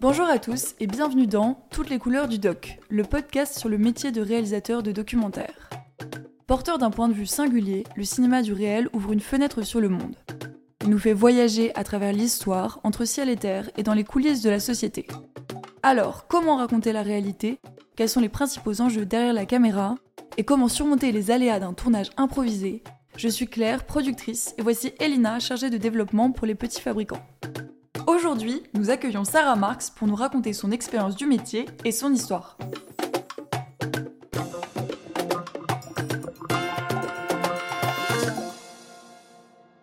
[0.00, 3.78] Bonjour à tous et bienvenue dans Toutes les couleurs du doc, le podcast sur le
[3.78, 5.68] métier de réalisateur de documentaire.
[6.46, 9.88] Porteur d'un point de vue singulier, le cinéma du réel ouvre une fenêtre sur le
[9.88, 10.14] monde.
[10.82, 14.40] Il nous fait voyager à travers l'histoire, entre ciel et terre et dans les coulisses
[14.40, 15.08] de la société.
[15.82, 17.58] Alors, comment raconter la réalité?
[17.96, 19.96] Quels sont les principaux enjeux derrière la caméra?
[20.36, 22.84] Et comment surmonter les aléas d'un tournage improvisé?
[23.16, 27.26] Je suis Claire, productrice, et voici Elina, chargée de développement pour les petits fabricants.
[28.08, 32.56] Aujourd'hui, nous accueillons Sarah Marx pour nous raconter son expérience du métier et son histoire.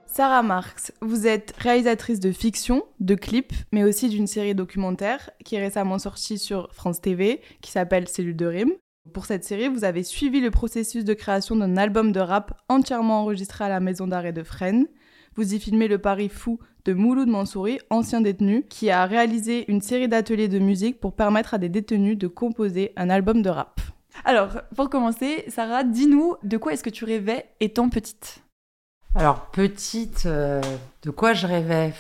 [0.08, 5.54] Sarah Marx, vous êtes réalisatrice de fiction, de clips, mais aussi d'une série documentaire qui
[5.54, 8.74] est récemment sortie sur France TV, qui s'appelle Cellule de rime.
[9.14, 13.22] Pour cette série, vous avez suivi le processus de création d'un album de rap entièrement
[13.22, 14.88] enregistré à la maison d'arrêt de Fresnes.
[15.36, 19.82] Vous y filmez le pari fou de Mouloud Mansouri, ancien détenu, qui a réalisé une
[19.82, 23.82] série d'ateliers de musique pour permettre à des détenus de composer un album de rap.
[24.24, 28.44] Alors, pour commencer, Sarah, dis-nous de quoi est-ce que tu rêvais étant petite?
[29.16, 30.62] Alors, petite, euh,
[31.04, 31.94] de quoi je rêvais?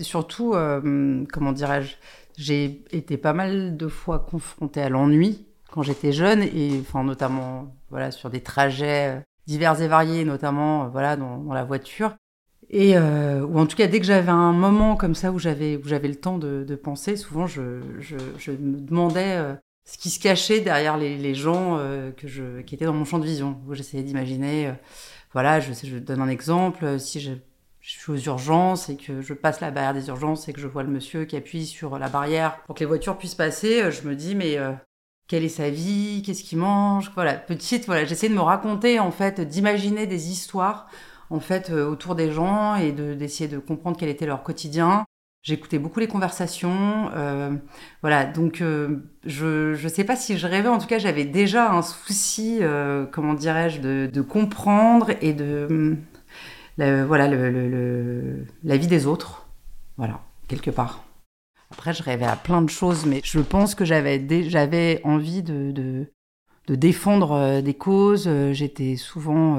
[0.00, 1.96] Surtout, euh, comment dirais-je?
[2.36, 7.74] J'ai été pas mal de fois confrontée à l'ennui quand j'étais jeune, et enfin, notamment
[7.90, 12.14] voilà, sur des trajets euh, divers et variés, notamment voilà, dans, la voiture.
[12.72, 15.86] Et, ou en tout cas, dès que j'avais un moment comme ça où j'avais, où
[15.86, 19.38] j'avais le temps de, penser, souvent je, me demandais
[19.84, 21.78] ce qui se cachait derrière les, gens
[22.16, 24.72] que je, qui étaient dans mon champ de vision, j'essayais d'imaginer
[25.32, 26.98] voilà, je, je donne un exemple.
[27.00, 27.32] Si je,
[27.80, 30.84] suis aux urgences et que je passe la barrière des urgences et que je vois
[30.84, 34.06] le monsieur qui appuie sur la barrière pour que les voitures puissent passer, euh, je
[34.06, 34.70] me dis mais euh,
[35.26, 39.10] quelle est sa vie, qu'est-ce qu'il mange, voilà, petite, voilà, j'essaie de me raconter en
[39.10, 40.88] fait, d'imaginer des histoires
[41.32, 45.04] en fait euh, autour des gens et d'essayer de comprendre quel était leur quotidien.
[45.42, 47.10] J'écoutais beaucoup les conversations.
[47.14, 47.50] Euh,
[48.02, 51.72] voilà, donc euh, je ne sais pas si je rêvais, en tout cas j'avais déjà
[51.72, 52.60] un souci,
[53.10, 55.96] comment dirais-je, de, de, comprendre et de...
[56.76, 59.48] voilà, le, le, la vie des autres.
[59.96, 61.04] Voilà, quelque part.
[61.72, 66.12] Après, je rêvais à plein de choses, mais je pense que j'avais envie de, de,
[66.66, 68.28] de, défendre des causes.
[68.52, 69.58] J'étais souvent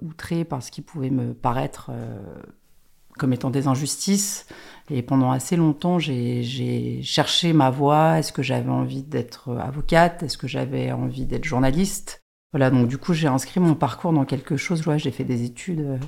[0.00, 1.90] outrée par ce qui pouvait me paraître
[3.18, 4.46] comme étant des injustices.
[4.90, 8.18] Et pendant assez longtemps, j'ai cherché ma voie.
[8.18, 10.22] Est-ce que j'avais envie d'être avocate?
[10.22, 12.24] Est-ce que j'avais envie d'être journaliste?
[12.52, 14.84] Voilà, donc du coup, j'ai inscrit mon parcours dans quelque chose.
[14.96, 15.98] j'ai fait des études euh,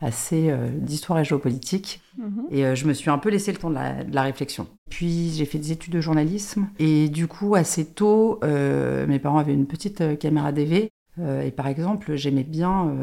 [0.00, 2.00] assez euh, d'histoire et géopolitique.
[2.18, 2.46] Mhm.
[2.50, 4.66] Et euh, je me suis un peu laissé le temps de la, de la réflexion.
[4.90, 6.68] Puis j'ai fait des études de journalisme.
[6.78, 10.90] Et du coup, assez tôt, mes parents avaient une petite caméra DV.
[11.18, 12.94] et par exemple, j'aimais bien,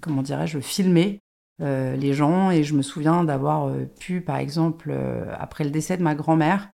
[0.00, 1.20] comment dirais-je, filmer
[1.60, 2.50] euh, les gens.
[2.50, 6.14] Et je me souviens d'avoir euh, pu, par exemple, euh, après le décès de ma
[6.14, 6.70] grand-mère,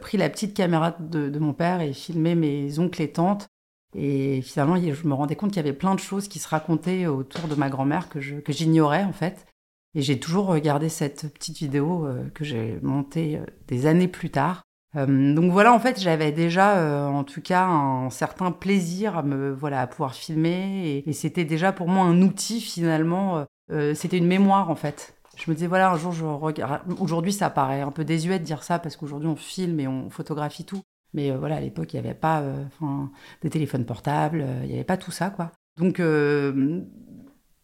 [0.00, 3.48] pris la petite caméra de, mon père et filmé mes oncles et tantes.
[3.94, 7.06] Et finalement, je me rendais compte qu'il y avait plein de choses qui se racontaient
[7.06, 9.46] autour de ma grand-mère que j'ignorais en fait.
[9.94, 14.62] Et j'ai toujours regardé cette petite vidéo que j'ai montée des années plus tard.
[14.94, 19.86] donc voilà, en fait, j'avais déjà, en tout cas, un certain plaisir à me voilà
[19.86, 24.70] pouvoir filmer, et, et c'était déjà pour moi un outil finalement euh, c'était une mémoire
[24.70, 25.14] en fait.
[25.36, 26.82] Je me disais, voilà, un jour, je regarde.
[26.98, 30.10] Aujourd'hui, ça paraît un peu désuet de dire ça parce qu'aujourd'hui, on filme et on
[30.10, 30.82] photographie tout.
[31.14, 32.64] Mais euh, voilà, à l'époque, il n'y avait pas euh,
[33.42, 35.52] des téléphones portables, il n'y avait pas tout ça, quoi.
[35.78, 36.02] Donc,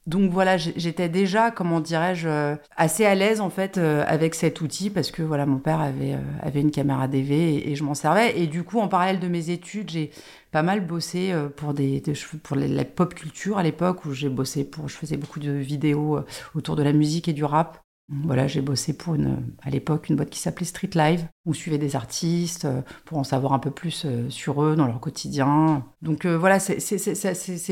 [0.07, 5.11] donc voilà, j'étais déjà, comment dirais-je, assez à l'aise en fait avec cet outil parce
[5.11, 8.39] que voilà, mon père avait, avait une caméra DV et, je m'en servais.
[8.39, 10.13] Et du coup, en parallèle de mes études, j'ai
[10.53, 12.05] pas mal bossé pour des,
[12.45, 16.21] pour la pop culture à l'époque où j'ai bossé pour, je faisais beaucoup de vidéos
[16.55, 17.84] autour de la musique et du rap.
[18.09, 21.53] Voilà, j'ai bossé pour une, à l'époque une boîte qui s'appelait Street Live, où on
[21.55, 22.69] suivait des artistes
[23.07, 25.87] pour en savoir un peu plus sur eux, dans leur quotidien.
[26.03, 26.75] Donc voilà, c'est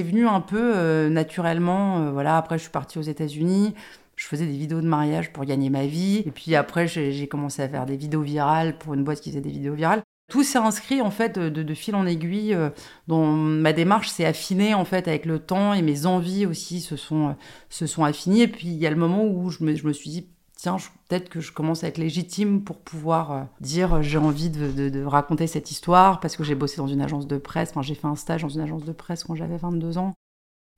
[0.03, 2.11] venu un peu naturellement.
[2.13, 3.75] Voilà, après je suis partie aux États-Unis.
[4.17, 6.23] Je faisais des vidéos de mariage pour gagner ma vie.
[6.27, 9.41] Et puis après, j'ai commencé à faire des vidéos virales pour une boîte qui faisait
[9.41, 10.03] des vidéos virales
[10.33, 12.71] tout s'est inscrit en fait de, fil en aiguille euh,
[13.07, 14.09] dont ma démarche.
[14.09, 17.33] S'est affinée en fait avec le temps et mes envies aussi se sont euh,
[17.69, 19.93] se sont affinées et puis il y a le moment où je me, je me
[19.93, 24.17] suis dit tiens peut-être que je commence à être légitime pour pouvoir euh, dire j'ai
[24.17, 27.75] envie de, de, raconter cette histoire parce que j'ai bossé dans une agence de presse.
[27.83, 30.15] J'ai fait un stage dans une agence de presse quand j'avais 22 ans.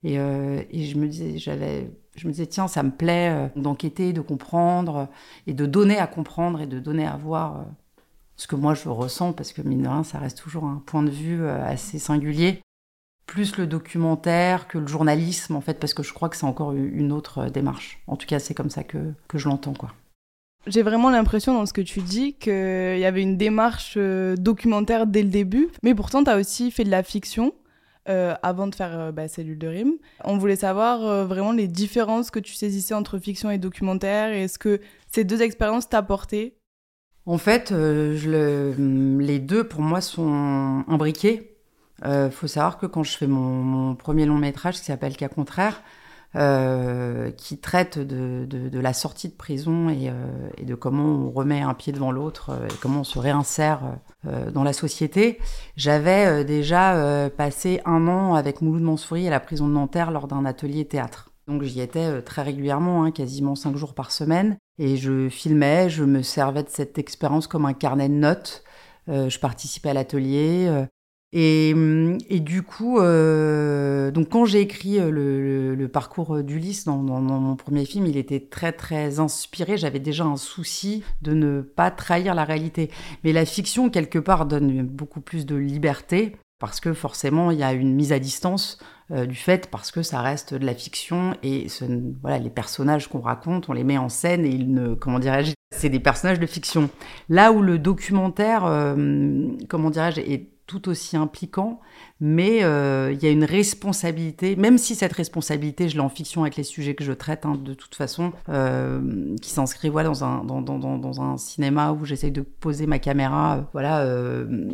[0.03, 4.19] Et, et, je me disais j'avais je me disais tiens ça me plaît d'enquêter de
[4.21, 5.07] comprendre
[5.47, 7.65] et de donner à comprendre et de donner à voir
[8.37, 11.03] ce que moi je ressens, parce que mine de rien, ça reste toujours un point
[11.03, 12.61] de vue euh, assez singulier,
[13.25, 16.73] plus le documentaire que le journalisme, en fait, parce que je crois que c'est encore
[16.73, 17.99] une autre euh, démarche.
[18.07, 19.91] En tout cas, c'est comme ça que, que je l'entends, quoi.
[20.67, 22.51] J'ai vraiment l'impression dans ce que tu dis qu'il
[22.97, 26.89] y avait une démarche documentaire dès le début, mais pourtant tu as aussi fait de
[26.89, 27.53] la fiction.
[28.07, 29.93] avant de faire bah, Cellule de rime.
[30.23, 34.57] On voulait savoir vraiment les différences que tu saisissais entre fiction et documentaire et est-ce
[34.57, 34.81] que
[35.11, 36.55] ces deux expériences t'apportaient
[37.25, 41.55] En fait, je les deux pour moi sont imbriqués.
[42.01, 45.29] Il euh, faut savoir que quand je fais mon, premier long métrage qui s'appelle Cas
[45.29, 45.81] contraire,
[46.35, 51.73] euh, qui traite de, la sortie de prison euh, et, de comment on remet un
[51.73, 53.81] pied devant l'autre et comment on se réinsère
[54.53, 55.39] dans la société.
[55.77, 60.45] J'avais déjà passé un an avec Mouloud Mansouri à la prison de Nanterre lors d'un
[60.45, 61.34] atelier théâtre.
[61.47, 66.03] Donc j'y étais très régulièrement, hein, quasiment cinq jours par semaine, et je filmais, je
[66.03, 68.63] me servais de cette expérience comme un carnet de notes.
[69.07, 70.87] je participais à l'atelier,
[71.35, 77.55] Hum, et, du coup, euh, donc quand j'ai écrit euh, le, parcours d'Ulysse dans, mon
[77.57, 79.77] premier film, il était très très inspiré.
[79.77, 82.89] J'avais déjà un souci de ne pas trahir la réalité.
[83.23, 87.63] Mais la fiction, quelque part, donne beaucoup plus de liberté parce que forcément, il y
[87.63, 88.79] a une mise à distance
[89.11, 91.67] euh, du fait parce que ça reste de la fiction et
[92.21, 95.53] voilà, les personnages qu'on raconte, on les met en scène et ils ne, comment dirais-je,
[95.71, 96.89] c'est des personnages de fiction.
[97.29, 98.61] Là où le documentaire,
[99.67, 101.79] comment dirais-je, est tout aussi impliquant,
[102.19, 106.41] mais euh, il y a une responsabilité, même si cette responsabilité, je l'ai en fiction
[106.41, 110.43] avec les sujets que je traite, hein, de toute façon, euh, qui s'inscrit dans, un,
[110.43, 114.69] dans, dans, dans, un cinéma où j'essaye de poser ma caméra euh,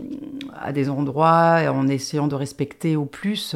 [0.57, 3.55] à des endroits en essayant de respecter au plus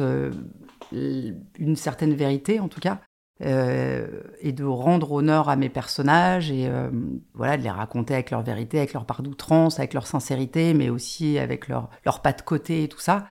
[0.92, 3.00] une certaine vérité, en tout cas.
[3.42, 6.88] Euh, et de rendre honneur à mes personnages et euh,
[7.34, 10.88] voilà de les raconter avec leur vérité, avec leur part d'outrance, avec leur sincérité, mais
[10.88, 13.26] aussi avec leur, leur pas de côté et tout ça.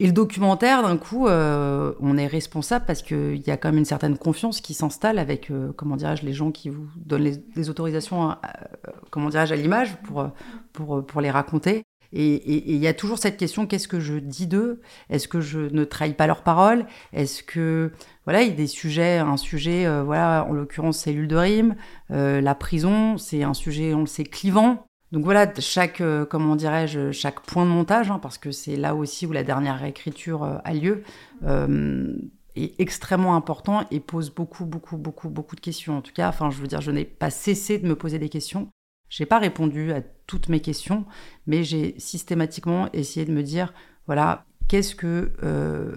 [0.00, 3.78] Et le documentaire, d'un coup, euh, on est responsable parce qu'il y a quand même
[3.78, 8.34] une certaine confiance qui s'installe avec, comment dirais-je, les gens qui vous donnent les, autorisations,
[9.12, 10.28] comment dirais-je, à l'image pour,
[10.72, 11.84] pour, pour les raconter.
[12.16, 14.80] Et il y a toujours cette question qu'est-ce que je dis d'eux?
[15.10, 16.86] Est-ce que je ne trahis pas leurs paroles?
[17.12, 17.90] Est-ce que
[18.24, 21.74] voilà, il y a des sujets, un sujet, euh, voilà, en l'occurrence cellule de rime,
[22.12, 24.86] euh, la prison, c'est un sujet, on le sait, clivant.
[25.10, 28.94] Donc voilà, chaque, euh, comment dirais-je, chaque point de montage, hein, parce que c'est là
[28.94, 31.02] aussi où la dernière réécriture a lieu,
[32.56, 35.98] est extrêmement important et pose beaucoup, beaucoup, beaucoup, beaucoup de questions.
[35.98, 38.28] En tout cas, enfin, je veux dire, je n'ai pas cessé de me poser des
[38.28, 38.68] questions.
[39.16, 41.04] J'ai pas répondu à toutes mes questions,
[41.46, 43.72] mais j'ai systématiquement essayé de me dire,
[44.08, 45.94] voilà, qu'est-ce que euh,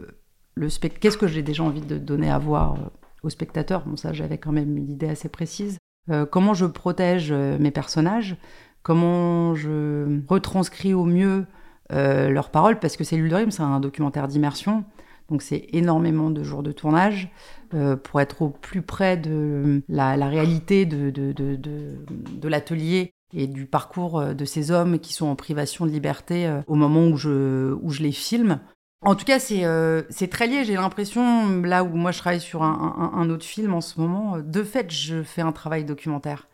[0.54, 2.78] le qu'est-ce que j'ai déjà envie de donner à voir euh,
[3.24, 5.80] aux spectateurs Bon, ça, j'avais quand même une idée assez précise.
[6.12, 8.38] Euh, comment je protège mes personnages?
[8.84, 11.48] Comment je retranscris au mieux
[11.90, 12.78] leurs paroles?
[12.78, 14.86] Parce que Cellule de Rime, c'est un documentaire d'immersion.
[15.30, 17.30] Donc c'est énormément de jours de tournage
[17.74, 23.48] euh, pour être au plus près de la, réalité de, de, de, de l'atelier et
[23.48, 27.08] du parcours euh, de ces hommes qui sont en privation de liberté euh, au moment
[27.08, 28.60] où je, où je les filme.
[29.02, 30.64] En tout cas, c'est très lié.
[30.64, 34.40] J'ai l'impression, là où moi je travaille sur un, un, autre film en ce moment,
[34.40, 36.48] de fait, je fais un travail documentaire.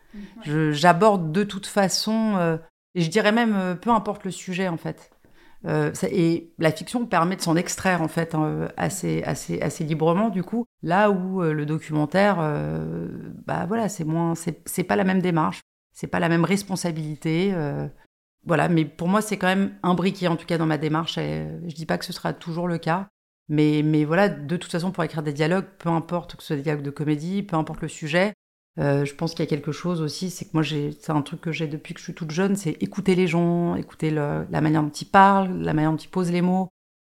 [0.44, 2.58] J'aborde de toute façon,
[2.94, 5.13] et je dirais même, peu importe le sujet en fait.
[5.66, 10.28] Euh, et la fiction permet de s'en extraire en fait hein, assez, assez, assez librement
[10.28, 10.66] du coup.
[10.82, 13.08] Là où euh, le documentaire, euh,
[13.46, 15.60] bah voilà, c'est moins, c'est pas la même démarche,
[15.92, 17.54] c'est pas la même responsabilité.
[18.46, 21.16] voilà, mais pour moi c'est quand même imbriqué en tout cas dans ma démarche.
[21.18, 23.08] Et, je dis pas que ce sera toujours le cas,
[23.48, 26.56] mais, mais voilà, de toute façon pour écrire des dialogues, peu importe que ce soit
[26.56, 28.34] des dialogues de comédie, peu importe le sujet,
[28.78, 31.40] euh, je pense qu'il y a quelque chose aussi, c'est que moi, c'est un truc
[31.40, 34.82] que j'ai depuis que je suis toute jeune, c'est écouter les gens, écouter la manière
[34.82, 36.68] dont ils parlent, la manière dont ils posent les mots.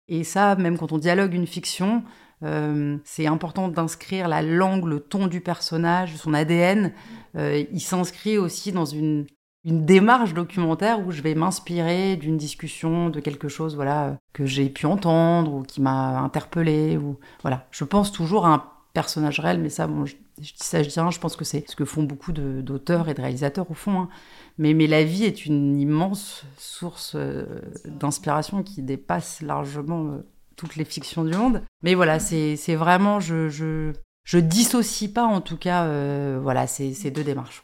[0.09, 2.03] Et ça, même quand on dialogue une fiction,
[2.43, 6.93] euh, c'est important d'inscrire la langue, le ton du personnage, son ADN.
[7.37, 9.27] Euh, il s'inscrit aussi dans une,
[9.65, 14.69] une démarche documentaire où je vais m'inspirer d'une discussion, de quelque chose voilà que j'ai
[14.69, 16.99] pu entendre ou qui m'a interpellé.
[17.43, 17.67] Voilà.
[17.71, 20.95] Je pense toujours à un personnage réel, mais ça, bon, je, dis ça, je dis
[20.95, 24.01] je pense que c'est ce que font beaucoup d'auteurs et de réalisateurs au fond.
[24.01, 24.09] Hein.
[24.57, 27.45] Mais, mais la vie est une immense source euh,
[27.85, 30.19] d'inspiration qui dépasse largement euh,
[30.57, 31.63] toutes les fictions du monde.
[31.83, 33.93] Mais voilà, c'est vraiment, je, je,
[34.25, 37.63] je, dissocie pas en tout cas, euh, voilà, ces, ces deux démarches.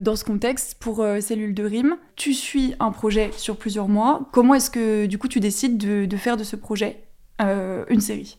[0.00, 4.28] Dans ce contexte, pour Cellule de Rime, tu suis un projet sur plusieurs mois.
[4.32, 7.02] Comment est-ce que du coup tu décides de, de faire de ce projet
[7.40, 8.38] une série?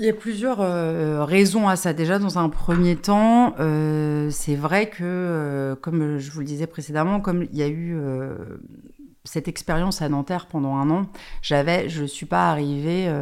[0.00, 1.92] Il y a plusieurs euh, raisons à ça.
[1.92, 6.66] Déjà, dans un premier temps, euh, c'est vrai que, euh, comme je vous le disais
[6.66, 7.98] précédemment, comme il y a eu
[9.24, 11.06] cette expérience à Nanterre pendant un an,
[11.42, 13.12] j'avais, je suis pas arrivée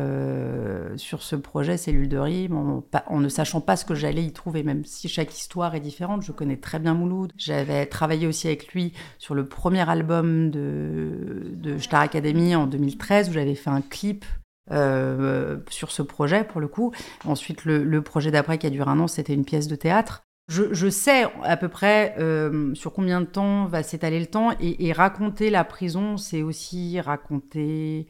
[0.94, 4.62] sur ce projet Cellule de Rime en, ne sachant pas ce que j'allais y trouver,
[4.62, 6.22] même si chaque histoire est différente.
[6.22, 7.32] Je connais très bien Mouloud.
[7.36, 13.32] J'avais travaillé aussi avec lui sur le premier album de, Star Academy en 2013 où
[13.32, 14.24] j'avais fait un clip
[14.70, 16.92] sur ce projet pour le coup.
[17.24, 20.22] Ensuite, le, projet d'après qui a duré un an, c'était une pièce de théâtre.
[20.48, 24.92] Je, sais à peu près euh, sur combien de temps va s'étaler le temps et,
[24.92, 28.06] raconter la prison, c'est aussi raconter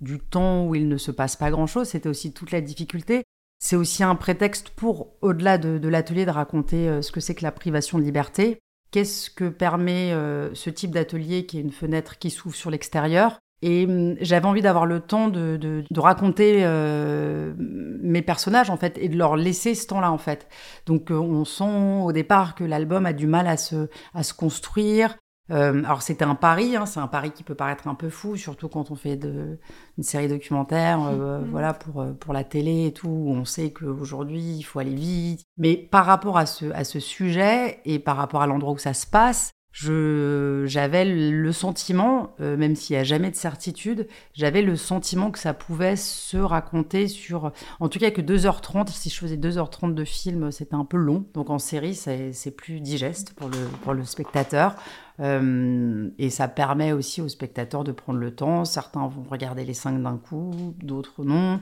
[0.00, 1.88] du temps où il ne se passe pas grand-chose.
[1.88, 3.24] C'était aussi toute la difficulté.
[3.58, 7.44] C'est aussi un prétexte pour, au-delà de, l'atelier, de raconter euh, ce que c'est que
[7.44, 8.58] la privation de liberté.
[8.90, 13.40] Qu'est-ce que permet euh, ce type d'atelier qui est une fenêtre qui s'ouvre sur l'extérieur?
[13.62, 18.76] Et hum, j'avais envie d'avoir le temps de, de, de raconter euh, mes personnages, en
[18.76, 20.48] fait, et de leur laisser ce temps-là, en fait.
[20.86, 24.34] Donc, euh, on sent au départ que l'album a du mal à se, à se
[24.34, 25.16] construire.
[25.50, 28.36] Euh, alors, c'était un pari, hein, c'est un pari qui peut paraître un peu fou,
[28.36, 29.58] surtout quand on fait de,
[29.98, 31.50] une série documentaire, euh, mmh.
[31.50, 35.42] voilà, pour, pour la télé et tout, où on sait qu'aujourd'hui, il faut aller vite.
[35.58, 38.94] Mais par rapport à ce, à ce sujet et par rapport à l'endroit où ça
[38.94, 44.76] se passe, j'avais le sentiment, euh, même s'il n'y a jamais de certitude, j'avais le
[44.76, 47.50] sentiment que ça pouvait se raconter sur,
[47.80, 51.26] en tout cas que 2h30, si je faisais 2h30 de film, c'était un peu long,
[51.34, 54.76] donc en série c'est plus digeste pour le, spectateur,
[55.18, 59.74] euh, et ça permet aussi aux spectateurs de prendre le temps, certains vont regarder les
[59.74, 61.60] cinq d'un coup, d'autres non.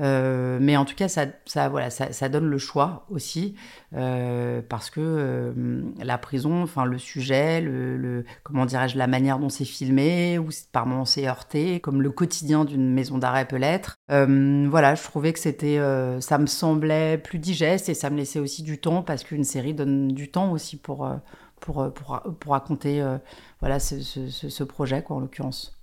[0.00, 3.54] Euh, mais en tout cas, ça, voilà, ça, donne le choix aussi,
[3.94, 9.48] euh, parce que euh, la prison, enfin le sujet, le, comment dirais-je, la manière dont
[9.48, 13.96] c'est filmé, ou par moments c'est heurté, comme le quotidien d'une maison d'arrêt peut l'être.
[14.08, 15.78] Voilà, je trouvais que c'était,
[16.20, 19.74] ça me semblait plus digeste et ça me laissait aussi du temps, parce qu'une série
[19.74, 21.08] donne du temps aussi pour,
[21.60, 23.04] pour, pour, pour raconter
[23.60, 25.79] voilà, ce, ce, ce projet, quoi, en l'occurrence.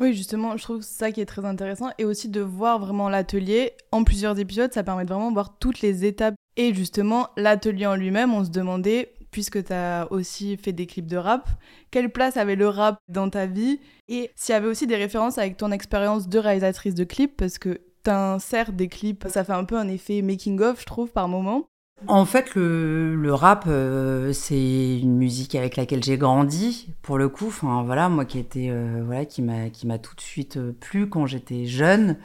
[0.00, 3.72] Oui, justement, je trouve ça qui est très intéressant et aussi de voir vraiment l'atelier
[3.92, 6.34] en plusieurs épisodes, ça permet de vraiment voir toutes les étapes.
[6.56, 11.06] Et justement, l'atelier en lui-même, on se demandait, puisque tu as aussi fait des clips
[11.06, 11.50] de rap,
[11.90, 13.78] quelle place avait le rap dans ta vie?
[14.08, 17.58] Et s'il y avait aussi des références avec ton expérience de réalisatrice de clips, parce
[17.58, 21.69] que t'insères des clips, ça fait un peu un effet making-of, je trouve, par moment.
[22.06, 27.48] En fait, le, rap, euh, c'est une musique avec laquelle j'ai grandi, pour le coup.
[27.48, 30.72] Enfin, voilà, moi qui était, euh, voilà, qui m'a, qui m'a tout de suite euh,
[30.72, 32.16] plu quand j'étais jeune,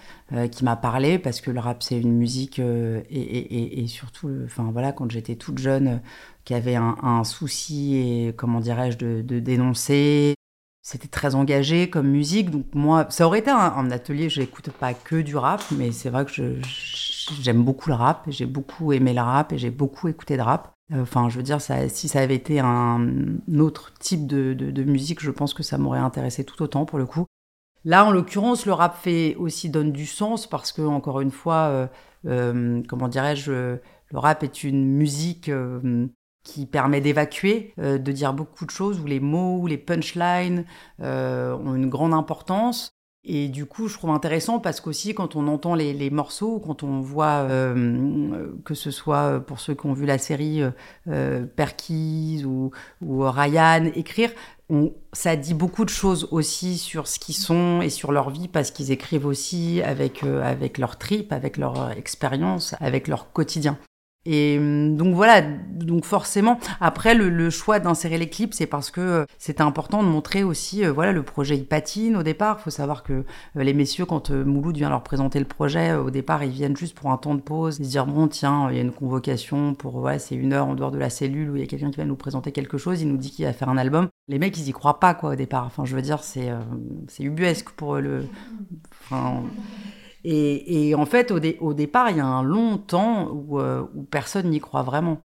[0.51, 5.09] qui m'a parlé parce que le rap c'est une musique et, surtout, enfin voilà, quand
[5.11, 6.01] j'étais toute jeune,
[6.45, 10.35] qui avait un, souci et comment dirais-je de, dénoncer.
[10.81, 14.29] C'était très engagé comme musique, donc moi, ça aurait été un, un atelier.
[14.29, 18.23] Je n'écoute pas que du rap, mais c'est vrai que je j'aime beaucoup le rap,
[18.27, 20.73] j'ai beaucoup aimé le rap et j'ai beaucoup écouté de rap.
[20.93, 23.07] Euh, enfin, je veux dire, si ça avait été un
[23.57, 27.25] autre type de, musique, je pense que ça m'aurait intéressé tout autant pour le coup.
[27.85, 31.67] Là, en l'occurrence, le rap fait aussi donne du sens parce que, encore une fois,
[31.69, 31.87] euh,
[32.25, 33.79] euh, comment dirais-je, le
[34.13, 36.07] rap est une musique euh,
[36.43, 40.65] qui permet d'évacuer, de dire beaucoup de choses où les mots, les punchlines
[40.99, 42.94] ont une grande importance.
[43.27, 47.01] Et du coup, je trouve intéressant parce qu'aussi, quand on entend les, morceaux, quand on
[47.01, 50.61] voit, euh, que ce soit pour ceux qui ont vu la série
[51.07, 54.31] euh, Perkins ou, Ryan écrire,
[55.13, 58.71] ça dit beaucoup de choses aussi sur ce qu'ils sont et sur leur vie parce
[58.71, 63.77] qu'ils écrivent aussi avec, euh, avec leur trip, avec leur expérience, avec leur quotidien.
[64.25, 69.01] Et hum, donc voilà, donc forcément, après le, choix d'insérer les clips, c'est parce que
[69.01, 72.57] euh, c'était important de montrer aussi, euh, voilà, le projet il patine au départ.
[72.59, 73.23] Il faut savoir que euh,
[73.63, 76.75] les messieurs, quand euh, Mouloud vient leur présenter le projet, euh, au départ, ils viennent
[76.75, 78.91] juste pour un temps de pause, ils se dire bon, tiens, il y a une
[78.91, 81.67] convocation pour, ouais, c'est une heure en dehors de la cellule où il y a
[81.67, 84.07] quelqu'un qui va nous présenter quelque chose, il nous dit qu'il va faire un album.
[84.27, 85.65] Les mecs, ils y croient pas quoi au départ.
[85.65, 86.59] Enfin, je veux dire, c'est euh,
[87.07, 88.25] c'est ubuesque pour le.
[89.03, 89.43] Enfin,
[90.27, 93.83] et, en fait, au, dé, au, départ, il y a un long temps où, euh,
[94.09, 95.19] personne n'y croit vraiment.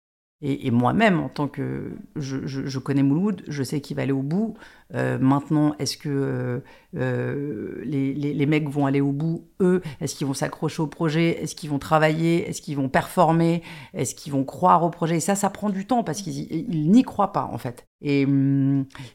[0.41, 1.93] Et, moi-même, en tant que...
[2.15, 4.55] Je, connais Mouloud, je sais qu'il va aller au bout.
[4.93, 6.61] Euh, maintenant, est-ce que
[6.95, 9.81] euh, les, mecs vont aller au bout, eux?
[9.99, 11.41] Est-ce qu'ils vont s'accrocher au projet?
[11.41, 12.47] Est-ce qu'ils vont travailler?
[12.47, 13.63] Est-ce qu'ils vont performer?
[13.95, 15.17] Est-ce qu'ils vont croire au projet?
[15.17, 17.87] Et ça, ça prend du temps parce qu'ils n'y croient pas, en fait.
[18.01, 18.27] Et,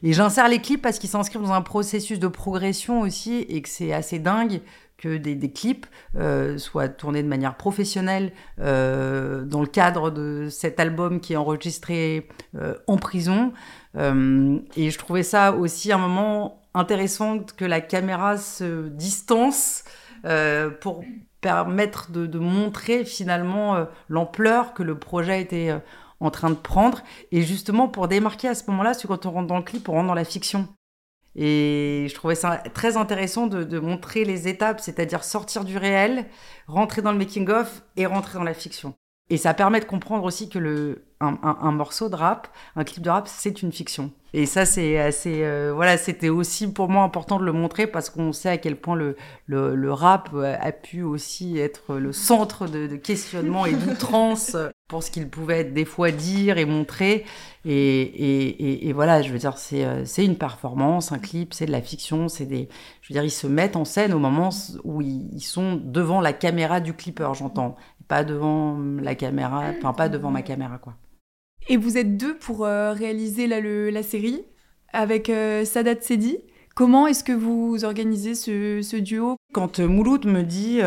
[0.03, 3.69] et j'insère les clips parce qu'ils s'inscrivent dans un processus de progression aussi et que
[3.69, 4.59] c'est assez dingue
[5.03, 8.31] que des, clips euh, soient tournés de manière professionnelle
[8.61, 13.51] euh, dans le cadre de cet album qui est enregistré euh, en prison.
[13.95, 19.83] Et je trouvais ça aussi un moment intéressant que la caméra se distance
[20.81, 21.03] pour
[21.41, 25.79] permettre de, de montrer finalement l'ampleur que le projet était
[26.19, 27.03] en train de prendre.
[27.31, 29.91] Et justement pour démarquer à ce moment-là, c'est quand on rentre dans le clip, on
[29.91, 30.67] rentre dans la fiction.
[31.35, 36.25] Et je trouvais ça très intéressant de, de montrer les étapes, c'est-à-dire sortir du réel,
[36.67, 38.93] rentrer dans le making-of et rentrer dans la fiction.
[39.29, 43.09] Et ça permet de comprendre aussi que le, un, morceau de rap, un clip de
[43.09, 44.11] rap, c'est une fiction.
[44.35, 45.43] Et ça, c'est assez.
[45.43, 48.75] Euh, voilà, c'était aussi pour moi important de le montrer parce qu'on sait à quel
[48.75, 54.57] point le, le, rap euh, a pu aussi être le centre de, questionnement et d'outrance
[54.87, 57.25] pour ce qu'il pouvait des fois dire et montrer.
[57.63, 61.71] Et, et, et, voilà, je veux dire, euh, c'est une performance, un clip, c'est de
[61.71, 62.69] la fiction, c'est des.
[63.01, 64.49] Je veux dire, ils se mettent en scène au moment
[64.83, 67.75] où ils sont devant la caméra du clipper, j'entends.
[68.07, 70.95] Pas devant la caméra, enfin, pas devant ma caméra, quoi.
[71.67, 74.43] Et vous êtes deux pour euh, réaliser la, série
[74.91, 76.37] avec euh, Sadat Sedi.
[76.75, 79.37] Comment est-ce que vous organisez ce, duo?
[79.53, 80.79] Quand euh, Mouloud me dit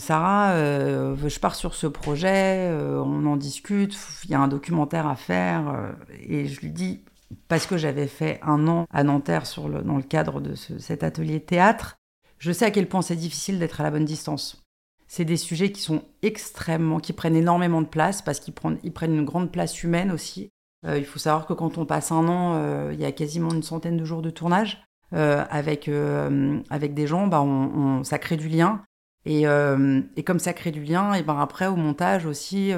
[0.00, 5.16] Sarah, je pars sur ce projet, on en discute, il y a un documentaire à
[5.16, 7.00] faire, et je lui dis
[7.48, 9.44] parce que j'avais fait un an à Nanterre
[9.84, 11.96] dans le cadre de cet atelier théâtre,
[12.38, 14.63] je sais à quel point c'est difficile d'être à la bonne distance
[15.06, 18.92] c'est des sujets qui sont extrêmement, qui prennent énormément de place parce qu'ils prennent, ils
[18.92, 20.50] prennent une grande place humaine aussi.
[20.86, 23.50] Euh, il faut savoir que quand on passe un an, euh, il y a quasiment
[23.50, 24.82] une centaine de jours de tournage
[25.14, 25.90] euh, avec,
[26.70, 28.82] avec des gens, bah on, ça crée du lien.
[29.26, 29.44] Et,
[30.16, 32.72] et, comme ça crée du lien, et ben après au montage aussi,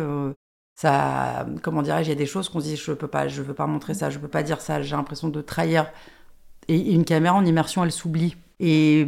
[0.77, 3.43] ça, comment dirais-je, il y a des choses qu'on se dit je peux pas, je
[3.43, 5.91] veux pas montrer ça, je peux pas dire ça, j'ai l'impression de trahir.
[6.69, 8.37] Et une caméra en immersion, elle s'oublie.
[8.59, 9.01] Et,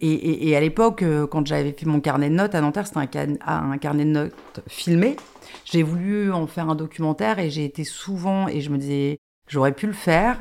[0.00, 3.18] et, et, à l'époque, euh, quand j'avais fait mon carnet de notes à Nanterre, c'était
[3.44, 5.16] un, un, carnet de notes filmé.
[5.64, 9.18] J'ai voulu en faire un documentaire et j'ai été souvent, et je me disais,
[9.48, 10.38] j'aurais pu le faire.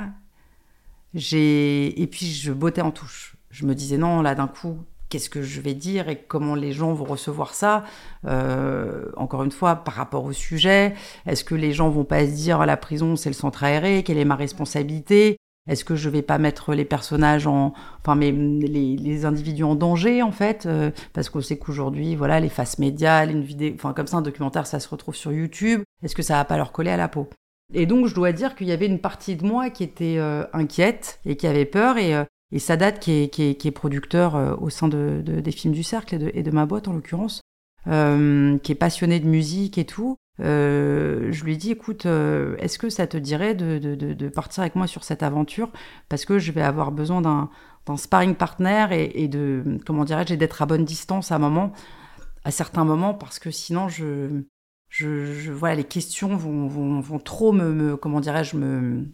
[1.13, 3.35] Et puis je bottais en touche.
[3.49, 4.77] Je me disais, non, là d'un coup,
[5.09, 7.83] qu'est-ce que je vais dire et comment les gens vont recevoir ça?
[8.25, 12.31] Euh, Encore une fois, par rapport au sujet, est-ce que les gens vont pas se
[12.31, 15.37] dire, la prison, c'est le centre aéré, quelle est ma responsabilité?
[15.67, 20.23] Est-ce que je vais pas mettre les personnages en, enfin, mais les, individus en danger
[20.23, 24.07] en fait, euh, parce qu'on sait qu'aujourd'hui, voilà, les faces médias, une vidéo, enfin comme
[24.07, 25.83] ça, un documentaire, ça se retrouve sur YouTube.
[26.03, 27.29] Est-ce que ça va pas leur coller à la peau?
[27.73, 30.43] Et donc, je dois dire qu'il y avait une partie de moi qui était euh,
[30.51, 31.97] inquiète et qui avait peur.
[31.97, 35.83] Et, euh, et Sadat, qui est, qui est, producteur au sein de, des films du
[35.83, 37.39] cercle de, et de ma boîte en l'occurrence,
[37.85, 42.79] qui est passionné de musique et tout, euh, je lui ai dit, écoute, euh, est-ce
[42.79, 45.71] que ça te dirait de, partir avec moi sur cette aventure?
[46.09, 47.49] Parce que je vais avoir besoin d'un,
[47.97, 51.73] sparring partner et, de, comment dirais-je, d'être à bonne distance à moment,
[52.43, 54.43] à certains moments, parce que sinon, je,
[55.51, 59.05] voilà, les questions vont, trop me comment dirais-je, me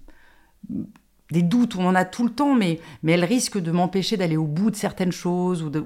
[1.31, 4.37] des doutes, on en a tout le temps, mais, mais elle risque de m'empêcher d'aller
[4.37, 5.61] au bout de certaines choses.
[5.61, 5.85] Ou, de,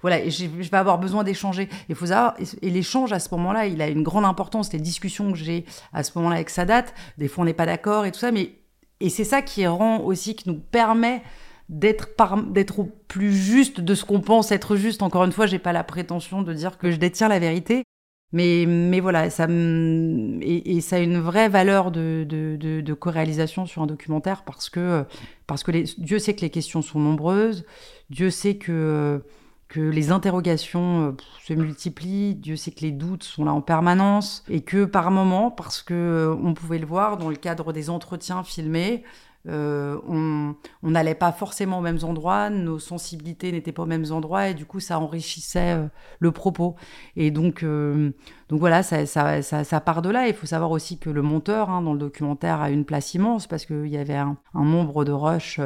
[0.00, 1.68] voilà, et je vais avoir besoin d'échanger.
[1.88, 4.72] Il faut savoir, et, l'échange à ce moment-là, il a une grande importance.
[4.72, 6.86] Les discussions que j'ai à ce moment-là avec Sadat,
[7.18, 8.54] des fois on n'est pas d'accord et tout ça, mais
[9.00, 11.22] et c'est ça qui rend aussi, qui nous permet
[11.68, 12.08] d'être
[12.50, 15.02] d'être plus juste de ce qu'on pense être juste.
[15.02, 17.84] Encore une fois, j'ai pas la prétention de dire que je détiens la vérité,
[18.32, 23.66] mais, mais voilà, ça et, et, ça a une vraie valeur de, de, de, co-réalisation
[23.66, 25.04] sur un documentaire parce que,
[25.48, 27.64] parce que Dieu sait que les questions sont nombreuses,
[28.08, 29.20] Dieu sait que,
[29.66, 31.12] que les interrogations euh,
[31.44, 35.50] se multiplient, Dieu sait que les doutes sont là en permanence et que par moments,
[35.50, 39.02] parce que euh, on pouvait le voir dans le cadre des entretiens filmés,
[39.48, 44.48] euh, on n'allait pas forcément aux mêmes endroits, nos sensibilités n'étaient pas aux mêmes endroits
[44.48, 45.86] et du coup ça enrichissait euh,
[46.18, 46.76] le propos.
[47.16, 48.12] Et donc, euh,
[48.48, 50.28] donc voilà, ça, ça, ça, part de là.
[50.28, 53.46] Il faut savoir aussi que le monteur hein, dans le documentaire a une place immense
[53.46, 55.60] parce qu'il y avait un, nombre de rushs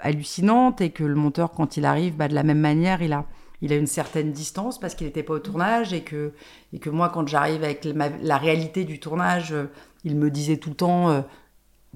[0.00, 3.76] hallucinantes et que le monteur quand il arrive, bah, de la même manière, il a
[3.76, 6.32] une certaine distance parce qu'il n'était pas au tournage et que
[6.86, 9.54] moi, quand j'arrive avec la réalité du tournage,
[10.02, 11.24] il me disait tout le temps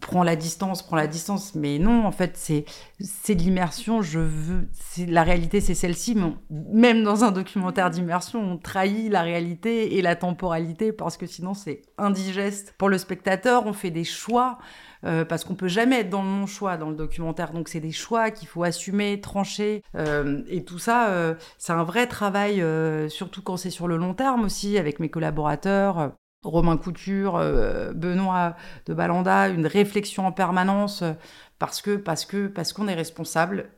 [0.00, 1.54] prends la distance, prends la distance.
[1.54, 2.64] Mais non, en fait, c'est
[3.00, 4.02] c'est de l'immersion.
[4.02, 6.14] Je veux, c'est la réalité, c'est celle-ci.
[6.14, 11.26] Mais même dans un documentaire d'immersion, on trahit la réalité et la temporalité parce que
[11.26, 13.66] sinon c'est indigeste pour le spectateur.
[13.66, 14.59] On fait des choix.
[15.04, 17.52] Euh, parce qu'on peut jamais être dans le non-choix dans le documentaire.
[17.52, 19.82] Donc c'est des choix qu'il faut assumer, trancher.
[19.94, 22.64] Euh, et tout ça, euh, c'est un vrai travail,
[23.09, 26.12] surtout quand c'est sur le long terme aussi, avec mes collaborateurs.
[26.46, 28.56] Romain Couture, euh, Benoît
[28.87, 31.12] de Balanda, une réflexion en permanence euh,
[31.59, 33.70] parce que parce que parce qu'on est responsable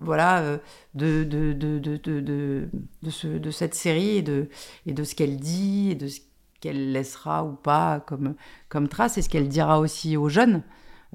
[0.00, 0.58] voilà euh,
[0.94, 4.48] de de, de, de, de, de cette série et de,
[4.86, 6.20] et de ce qu'elle dit et de ce
[6.60, 8.34] qu'elle laissera ou pas comme,
[8.68, 10.62] comme trace et ce qu'elle dira aussi aux jeunes.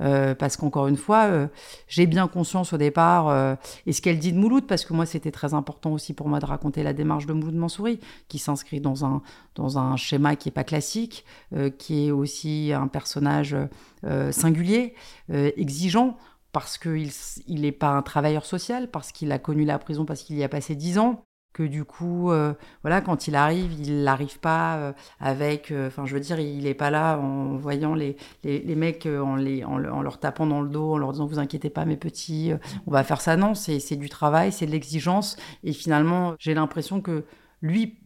[0.01, 1.47] Euh, parce qu'encore une fois, euh,
[1.87, 5.05] j'ai bien conscience au départ, euh, et ce qu'elle dit de Mouloud, parce que moi
[5.05, 8.81] c'était très important aussi pour moi de raconter la démarche de Mouloud Mansouri, qui s'inscrit
[8.81, 9.21] dans un,
[9.55, 11.25] dans un schéma qui n'est pas classique,
[11.77, 13.55] qui est aussi un personnage
[14.31, 14.95] singulier,
[15.29, 16.17] exigeant.
[16.51, 17.11] parce qu'il
[17.47, 20.49] n'est pas un travailleur social, parce qu'il a connu la prison, parce qu'il y a
[20.49, 24.93] passé dix ans, que du coup, euh, voilà, quand il arrive, il n'arrive pas euh,
[25.19, 29.05] avec, euh, enfin, je veux dire, il n'est pas là en voyant les, les, mecs,
[29.05, 31.97] en, les, en, leur tapant dans le dos, en leur disant, vous inquiétez pas, mes
[31.97, 32.53] petits,
[32.87, 33.35] on va faire ça.
[33.35, 35.35] Non, c'est du travail, c'est de l'exigence.
[35.63, 37.25] Et finalement, j'ai l'impression que
[37.61, 37.97] lui,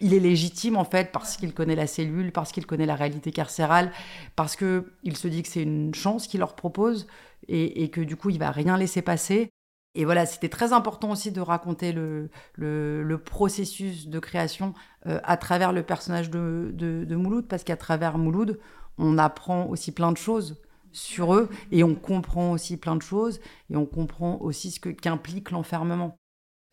[0.00, 3.32] il est légitime en fait parce qu'il connaît la cellule, parce qu'il connaît la réalité
[3.32, 3.92] carcérale,
[4.36, 7.06] parce que il se dit que c'est une chance qu'il leur propose
[7.48, 9.50] et, et, que du coup il va rien laisser passer.
[9.94, 14.72] Et voilà, c'était très important aussi de raconter le, le, processus de création
[15.06, 18.60] euh, à travers le personnage de, de, Mouloud, parce qu'à travers Mouloud,
[18.98, 23.40] on apprend aussi plein de choses sur eux et on comprend aussi plein de choses
[23.68, 26.16] et on comprend aussi ce que qu'implique l'enfermement.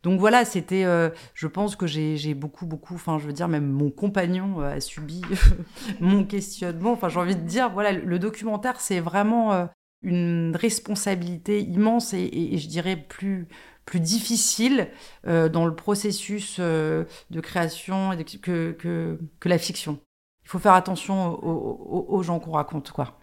[0.04, 3.68] Donc voilà, c'était, euh, je pense que j'ai beaucoup, beaucoup, enfin je veux dire, même
[3.68, 5.22] mon compagnon euh, a subi
[6.00, 6.92] mon questionnement.
[6.92, 9.68] Enfin j'ai envie de dire, voilà, le documentaire, c'est vraiment
[10.02, 13.48] une responsabilité immense et, je dirais plus,
[13.84, 14.88] plus difficile
[15.26, 18.10] euh, dans le processus euh, de création
[18.42, 19.98] que, que, la fiction.
[20.44, 23.18] Il faut faire attention aux, gens qu'on raconte, quoi.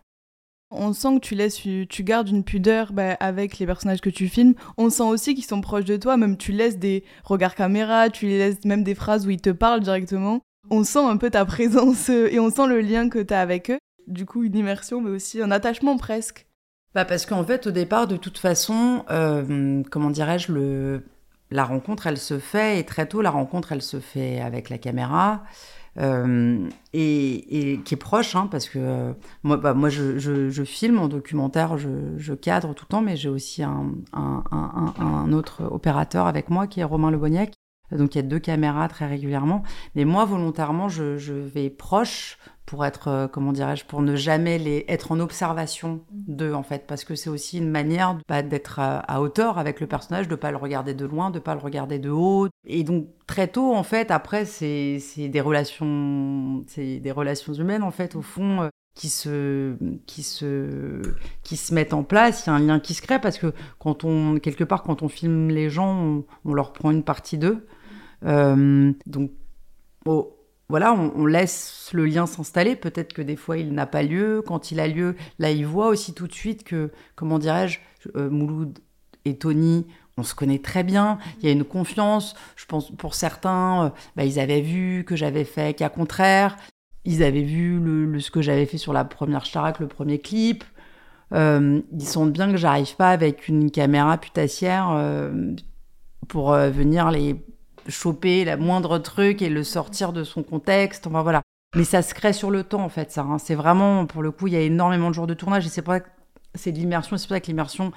[0.72, 4.28] On sent que tu laisses, tu gardes une pudeur bah, avec les personnages que tu
[4.28, 4.56] filmes.
[4.78, 8.28] On sent aussi qu'ils sont proches de toi, même tu laisses des regards caméra, tu
[8.28, 10.42] laisses même des phrases où ils te parlent directement.
[10.70, 13.42] On sent un peu ta présence euh, et on sent le lien que tu as
[13.42, 13.80] avec eux.
[14.08, 16.46] Du coup, une immersion, mais aussi un attachement presque.
[16.96, 21.04] Bah parce qu'en fait, au départ, de toute façon, euh, comment dirais-je, le...
[21.52, 24.78] la rencontre, elle se fait, et très tôt, la rencontre, elle se fait avec la
[24.78, 25.44] caméra,
[26.00, 29.12] euh, et, qui est proche, hein, parce que euh,
[29.44, 33.30] moi, bah, moi je, je, filme en documentaire, je, cadre tout le temps, mais j'ai
[33.30, 33.92] aussi un,
[35.34, 37.52] autre opérateur avec moi, qui est Romain Leboniec.
[37.92, 39.64] Donc il y a deux caméras très régulièrement.
[39.96, 44.58] Mais moi, volontairement, je, je vais proche pour être, euh, comment dirais-je, pour ne jamais
[44.58, 48.80] les, être en observation d'eux, en fait, parce que c'est aussi une manière bah, d'être
[48.80, 52.00] à, hauteur avec le personnage, de pas le regarder de loin, de pas le regarder
[52.00, 52.48] de haut.
[52.66, 57.92] Et donc, très tôt, en fait, après, c'est des relations, c'est des relations humaines, en
[57.92, 59.76] fait, au fond, euh, qui se,
[60.08, 61.02] qui se,
[61.44, 62.46] qui se mettent en place.
[62.46, 65.04] Il y a un lien qui se crée parce que quand on, quelque part, quand
[65.04, 67.68] on filme les gens, on, leur prend une partie d'eux.
[68.26, 69.32] Euh, donc,
[70.06, 70.36] au,
[70.70, 72.76] voilà, on, laisse le lien s'installer.
[72.76, 74.44] Peut-être que des fois il n'a pas lieu.
[74.46, 77.80] Quand il a lieu, là il voit aussi tout de suite que, comment dirais-je,
[78.16, 78.80] euh, Mouloud
[79.26, 81.20] et Tony, on se connaît très bien.
[81.40, 82.36] Il y a une confiance.
[82.56, 86.58] Je pense pour certains, euh, bah, ils avaient vu que j'avais fait qu'à contraire.
[87.06, 87.80] Ils avaient vu
[88.20, 90.64] ce que j'avais fait sur la première Charac, le premier clip.
[91.32, 95.00] Ils sentent bien que j'arrive pas avec une caméra putassière
[96.28, 97.36] pour venir les
[97.88, 101.08] choper la moindre truc et le sortir de son contexte.
[101.08, 101.42] Enfin voilà.
[101.76, 103.22] Mais ça se crée sur le temps en fait, ça.
[103.22, 103.38] Hein.
[103.38, 105.82] C'est vraiment, pour le coup, il y a énormément de jours de tournage et c'est
[105.82, 106.00] pas
[106.56, 107.18] c'est de l'immersion.
[107.18, 107.92] C'est pour ça que l'immersion,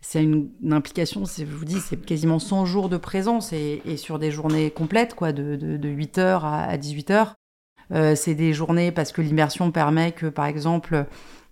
[0.00, 4.30] c'est une, implication, je vous dis, c'est quasiment 100 jours de présence et, sur des
[4.30, 7.32] journées complètes, quoi, de, de, 8h à, 18h.
[7.92, 11.06] Euh, c'est des journées parce que l'immersion permet que, par exemple,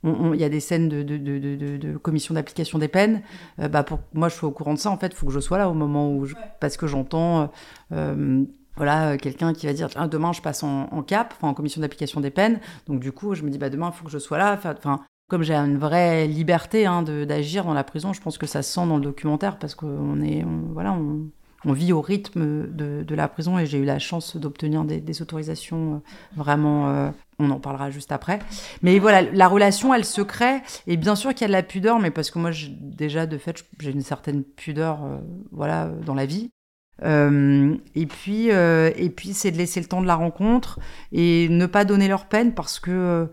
[0.04, 3.22] il y a des scènes de, de, de, de commission d'application des peines.
[3.60, 4.90] Euh, bah pour moi, je suis au courant de ça.
[4.90, 6.26] En fait, il faut que je sois là au moment où,
[6.60, 7.46] parce que j'entends, euh,
[7.92, 8.44] euh,
[8.76, 12.60] voilà, quelqu'un qui va dire demain je passe en, cap, en commission d'application des peines.
[12.86, 14.54] Donc du coup, je me dis bah demain il faut que je sois là.
[14.54, 18.62] Enfin, comme j'ai une vraie liberté hein, d'agir dans la prison, je pense que ça
[18.62, 21.26] se sent dans le documentaire parce qu'on est, voilà, on,
[21.64, 25.00] on vit au rythme de, de la prison et j'ai eu la chance d'obtenir des,
[25.00, 26.00] des, autorisations
[26.36, 28.40] vraiment on en parlera juste après.
[28.82, 30.60] Mais voilà, la relation, elle se crée.
[30.86, 33.38] Et bien sûr qu'il y a de la pudeur, mais parce que moi, déjà, de
[33.38, 35.18] fait, j'ai une certaine pudeur euh,
[35.52, 36.50] voilà, dans la vie.
[37.04, 40.80] Euh, et puis, euh, et puis c'est de laisser le temps de la rencontre
[41.12, 43.28] et ne pas donner leur peine parce que,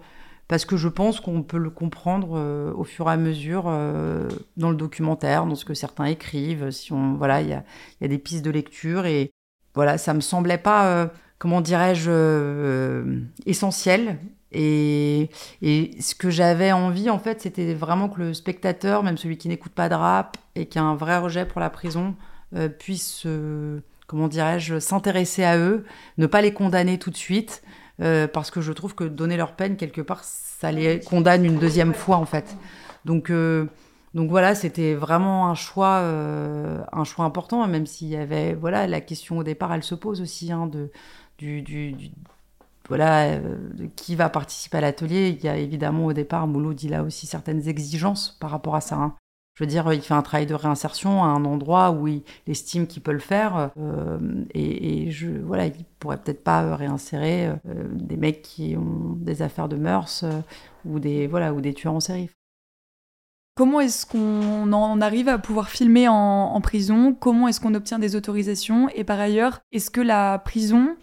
[0.47, 4.75] parce que je pense qu'on peut le comprendre au fur et à mesure dans le
[4.75, 6.69] documentaire, dans ce que certains écrivent.
[6.69, 7.63] Si on, voilà, il y a,
[8.01, 9.31] y a, des pistes de lecture et
[9.73, 11.09] voilà, ça me semblait pas
[11.45, 14.17] comment dirais-je, euh, essentiel.
[14.51, 15.29] Et,
[15.61, 19.73] ce que j'avais envie, en fait, c'était vraiment que le spectateur, même celui qui n'écoute
[19.73, 22.15] pas de rap et qui a un vrai rejet pour la prison,
[22.55, 23.27] euh, puisse,
[24.07, 25.85] comment dirais-je, s'intéresser à eux,
[26.17, 27.61] ne pas les condamner tout de suite,
[28.01, 31.59] euh, parce que je trouve que donner leur peine, quelque part, ça les condamne une
[31.59, 32.57] deuxième fois, en fait.
[33.05, 33.31] Donc,
[34.15, 39.01] donc voilà, c'était vraiment un choix, un choix important, même s'il y avait, voilà, la
[39.01, 40.89] question au départ, elle se pose aussi, hein, de
[41.37, 41.95] du,
[42.87, 43.57] voilà, euh,
[43.95, 45.35] qui va participer à l'atelier.
[45.37, 48.81] Il y a évidemment au départ, Mouloud, il a aussi certaines exigences par rapport à
[48.81, 48.95] ça.
[48.95, 49.15] Hein.
[49.55, 52.87] Je veux dire, il fait un travail de réinsertion à un endroit où il estime
[52.87, 53.71] qu'il peut le faire.
[53.79, 54.19] Euh,
[54.53, 57.55] et, je, voilà, il pourrait peut-être pas réinsérer euh,
[57.91, 60.25] des mecs qui ont des affaires de mœurs
[60.83, 62.29] ou des voilà ou des tueurs en série.
[63.57, 67.15] Comment est-ce qu'on en arrive à pouvoir filmer en, prison?
[67.17, 68.89] Comment est-ce qu'on obtient des autorisations?
[68.89, 70.97] Et par ailleurs, est-ce que la prison,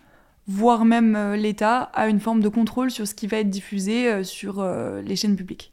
[0.46, 4.06] voire même euh, l'État, a une forme de contrôle sur ce qui va être diffusé
[4.06, 5.72] euh, sur euh, les chaînes publiques?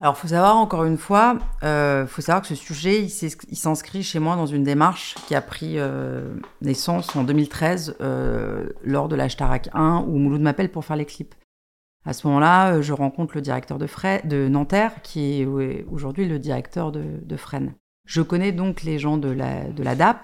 [0.00, 4.18] Alors, faut savoir encore une fois, il faut savoir que ce sujet, il s'inscrit chez
[4.18, 5.76] moi dans une démarche qui a pris
[6.62, 7.96] naissance en 2013
[8.84, 11.34] lors de l'Ashtarak 1 où Mouloud m'appelle pour faire les clips.
[12.04, 13.86] À ce moment-là, euh, je rencontre le directeur de,
[14.26, 15.46] de Nanterre, qui est
[15.90, 17.74] aujourd'hui le directeur de, de Fresnes.
[18.06, 20.18] Je connais donc les gens de la, de DAP.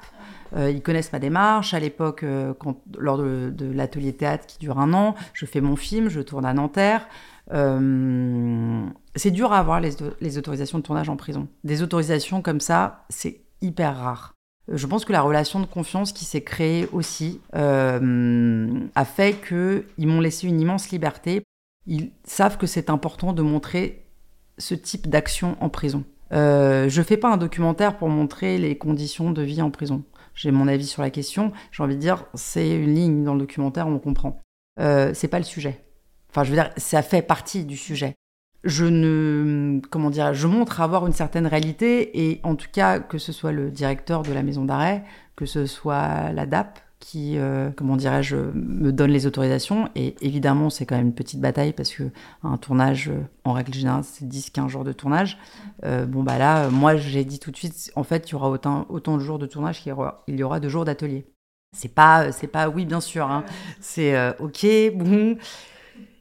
[0.56, 1.74] Euh, ils connaissent ma démarche.
[1.74, 2.54] À l'époque, euh,
[2.96, 6.54] lors de, l'atelier théâtre qui dure un an, je fais mon film, je tourne à
[6.54, 7.06] Nanterre.
[7.50, 11.48] c'est dur à avoir les, autorisations de tournage en prison.
[11.64, 14.32] Des autorisations comme ça, c'est hyper rare.
[14.72, 20.20] Je pense que la relation de confiance qui s'est créée aussi a fait qu'ils m'ont
[20.20, 21.44] laissé une immense liberté
[21.86, 24.06] ils savent que c'est important de montrer
[24.58, 26.04] ce type d'action en prison.
[26.32, 30.04] Euh, je fais pas un documentaire pour montrer les conditions de vie en prison.
[30.34, 31.52] J'ai mon avis sur la question.
[31.70, 34.40] J'ai envie de dire, c'est une ligne dans le documentaire, on comprend.
[34.80, 35.84] Euh, c'est pas le sujet.
[36.30, 38.14] Enfin, je veux dire, ça fait partie du sujet.
[38.64, 43.18] Je ne, comment dire, je montre avoir une certaine réalité et en tout cas que
[43.18, 45.04] ce soit le directeur de la maison d'arrêt,
[45.36, 49.90] que ce soit la DAP, qui, euh, comment dirais-je, me donne les autorisations.
[49.94, 52.04] Et évidemment, c'est quand même une petite bataille parce que
[52.42, 53.10] un tournage,
[53.44, 55.36] en règle générale, c'est 10-15 jours de tournage.
[55.84, 58.48] Euh, bon, bah là, moi, j'ai dit tout de suite, en fait, il y aura
[58.48, 61.26] autant, autant de jours de tournage qu'il y aura, il de jours d'atelier.
[61.76, 63.30] C'est pas, c'est pas oui, bien sûr.
[63.30, 63.44] Hein.
[63.80, 65.36] C'est euh, ok, bon.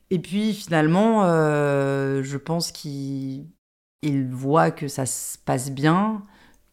[0.09, 3.47] Et puis finalement, je pense qu'il
[4.29, 6.23] voit que ça se passe bien,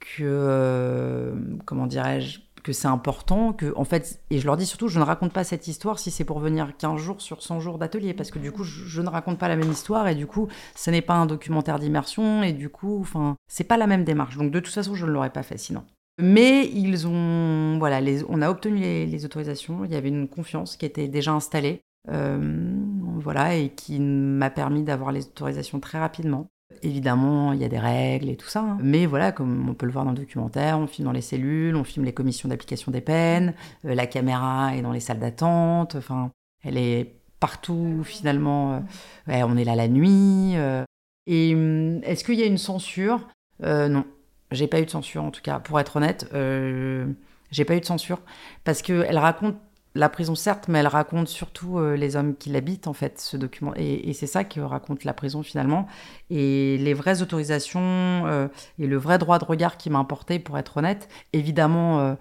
[0.00, 1.32] que,
[1.64, 5.04] comment dirais-je, que c'est important, que en fait, et je leur dis surtout, je ne
[5.04, 8.30] raconte pas cette histoire si c'est pour venir 15 jours sur 100 jours d'atelier, parce
[8.30, 11.02] que du coup, je, ne raconte pas la même histoire, et du coup, ce n'est
[11.02, 14.36] pas un documentaire d'immersion, et du coup, enfin, c'est pas la même démarche.
[14.36, 15.84] Donc de toute façon, je ne l'aurais pas fait sinon.
[16.20, 20.84] Mais ils ont, voilà, on a obtenu les, autorisations, il y avait une confiance qui
[20.84, 22.74] était déjà installée, euh,
[23.16, 26.48] voilà, et qui m'a permis d'avoir les autorisations très rapidement.
[26.83, 28.61] Évidemment, il y a des règles et tout ça.
[28.61, 28.78] Hein.
[28.80, 31.76] Mais voilà, comme on peut le voir dans le documentaire, on filme dans les cellules,
[31.76, 33.54] on filme les commissions d'application des peines,
[33.85, 36.30] euh, la caméra est dans les salles d'attente, enfin,
[36.64, 38.85] elle est partout finalement.
[39.28, 40.52] Euh, on est là la nuit.
[40.56, 40.85] Euh.
[41.26, 43.28] et hum, est-ce qu'il y a une censure?
[43.62, 44.04] Non,
[44.50, 45.59] j'ai pas eu de censure en tout cas.
[45.59, 48.20] Pour être honnête, j'ai pas eu de censure
[48.64, 49.56] parce qu'elle raconte
[49.94, 53.37] la prison, certes, mais elle raconte surtout euh, les hommes qui l'habitent, en fait, ce
[53.37, 53.72] document.
[53.76, 55.87] Et, c'est ça que raconte la prison, finalement.
[56.31, 58.48] Et les vraies autorisations euh,
[58.79, 62.14] et le vrai droit de regard qui m'a importé, pour être honnête, évidemment, euh,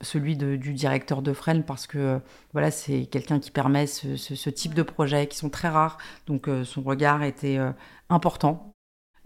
[0.00, 2.20] celui du directeur de Fresnes, parce que
[2.52, 5.98] voilà, c'est quelqu'un qui permet ce, type de projets qui sont très rares.
[6.26, 7.58] Donc, son regard était
[8.08, 8.74] important.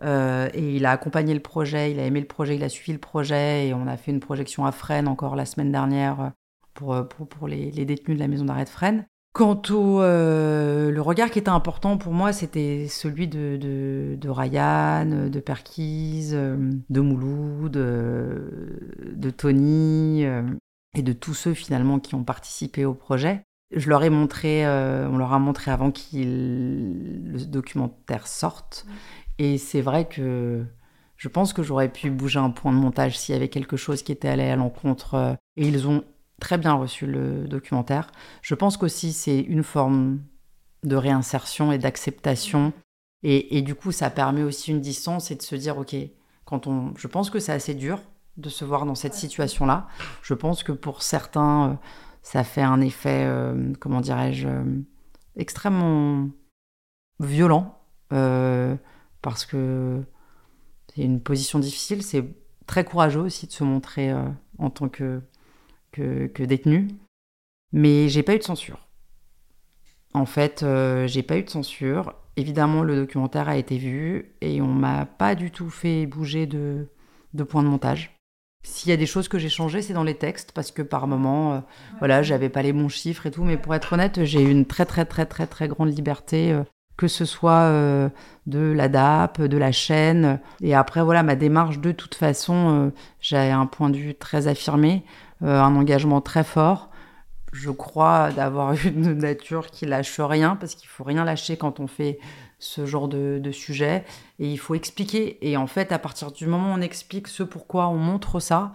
[0.02, 2.98] et il a accompagné le projet, il a aimé le projet, il a suivi le
[2.98, 6.32] projet, et on a fait une projection à Fresnes encore la semaine dernière
[6.82, 9.06] euh, pour, pour, les, détenus de la maison d'arrêt de Fresnes.
[9.32, 13.58] Quant au euh, le regard qui était important pour moi, c'était celui de,
[14.18, 16.56] de, Ryan, de Perquise, euh,
[16.88, 20.24] de Mouloud, de, Tony
[20.94, 23.42] et de tous ceux finalement qui ont participé au projet.
[23.74, 28.86] Je leur ai montré, on leur a montré avant que le documentaire sorte.
[29.38, 30.64] Et c'est vrai que
[31.16, 34.02] je pense que j'aurais pu bouger un point de montage s'il y avait quelque chose
[34.02, 35.36] qui était allé à l'encontre.
[35.56, 36.04] et ils ont
[36.40, 38.10] très bien reçu le documentaire.
[38.42, 40.20] Je pense qu'aussi c'est une forme
[40.84, 42.72] de réinsertion et d'acceptation.
[43.22, 45.96] Et, du coup, ça permet aussi une distance et de se dire, ok,
[46.44, 48.00] quand on, je pense que c'est assez dur
[48.36, 49.88] de se voir dans cette situation-là.
[50.22, 51.74] Je pense que pour certains, euh,
[52.22, 54.64] ça fait un effet, euh, comment dirais-je, euh,
[55.34, 56.28] extrêmement
[57.18, 57.80] violent,
[59.22, 60.04] parce que
[60.94, 62.04] c'est une position difficile.
[62.04, 62.24] C'est
[62.66, 64.14] très courageux aussi de se montrer
[64.58, 65.20] en tant que
[65.96, 66.88] que, détenu.
[67.72, 68.86] Mais j'ai pas eu de censure.
[70.14, 72.14] En fait, euh, j'ai pas eu de censure.
[72.36, 76.88] Évidemment, le documentaire a été vu et on m'a pas du tout fait bouger de,
[77.34, 78.12] de point de montage.
[78.62, 81.06] S'il y a des choses que j'ai changées, c'est dans les textes parce que par
[81.06, 81.60] moment, euh,
[81.98, 83.44] voilà, j'avais pas les bons chiffres et tout.
[83.44, 86.62] Mais pour être honnête, j'ai eu une très très très très très grande liberté, euh,
[86.96, 87.70] que ce soit
[88.46, 90.40] de la DAP, de la chaîne.
[90.62, 95.04] Et après, voilà, ma démarche de toute façon, j'ai un point de vue très affirmé.
[95.42, 96.90] Euh, un engagement très fort.
[97.52, 101.86] Je crois d'avoir une nature qui lâche rien, parce qu'il faut rien lâcher quand on
[101.86, 102.18] fait
[102.58, 104.04] ce genre de, de, sujet
[104.38, 105.38] et il faut expliquer.
[105.46, 108.72] Et en fait, à partir du moment où on explique ce pourquoi on montre ça,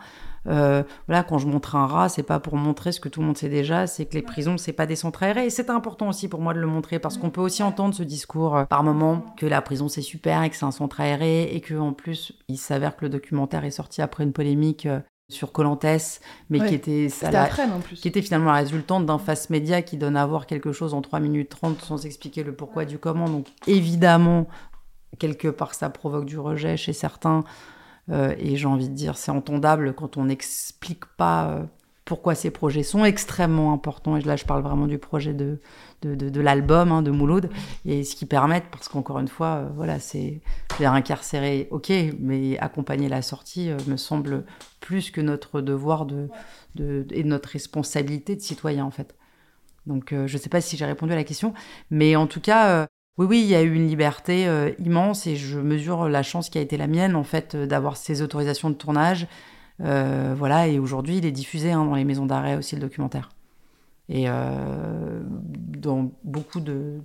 [0.47, 3.27] euh, voilà, quand je montre un rat, c'est pas pour montrer ce que tout le
[3.27, 5.45] monde sait déjà, c'est que les prisons, c'est pas des centres aérés.
[5.45, 8.03] Et c'est important aussi pour moi de le montrer parce qu'on peut aussi entendre ce
[8.03, 11.43] discours euh, par moment que la prison c'est super et que c'est un centre aéré
[11.43, 14.99] et que en plus, il s'avère que le documentaire est sorti après une polémique euh,
[15.31, 17.99] sur Colantes, mais qui était la, en plus.
[17.99, 21.01] qui était finalement la résultante d'un face média qui donne à voir quelque chose en
[21.01, 23.29] 3 minutes 30 sans expliquer le pourquoi du comment.
[23.29, 24.47] Donc évidemment,
[25.19, 27.43] quelque part, ça provoque du rejet chez certains.
[28.09, 31.63] Euh, et j'ai envie de dire, c'est entendable quand on n'explique pas euh,
[32.11, 34.17] pourquoi ces projets sont extrêmement importants.
[34.17, 35.59] Et là, je parle vraiment du projet de,
[36.03, 37.49] de, l'album hein, de Mouloud.
[37.85, 40.41] Et ce qui permet, parce qu'encore une fois, euh, voilà, c'est
[40.81, 44.43] incarcéré, ok, mais accompagner la sortie me semble
[44.81, 46.27] plus que notre devoir de,
[46.75, 49.15] de, et notre responsabilité de citoyen, en fait.
[49.85, 51.53] Donc, je ne sais pas si j'ai répondu à la question,
[51.91, 55.35] mais en tout cas, oui, oui, il y a eu une liberté euh, immense et
[55.35, 58.69] je mesure la chance qui a été la mienne, en fait, euh, d'avoir ces autorisations
[58.69, 59.27] de tournage.
[59.83, 63.29] Euh, voilà, et aujourd'hui, il est diffusé hein, dans les maisons d'arrêt aussi, le documentaire.
[64.09, 67.01] Et dans beaucoup de,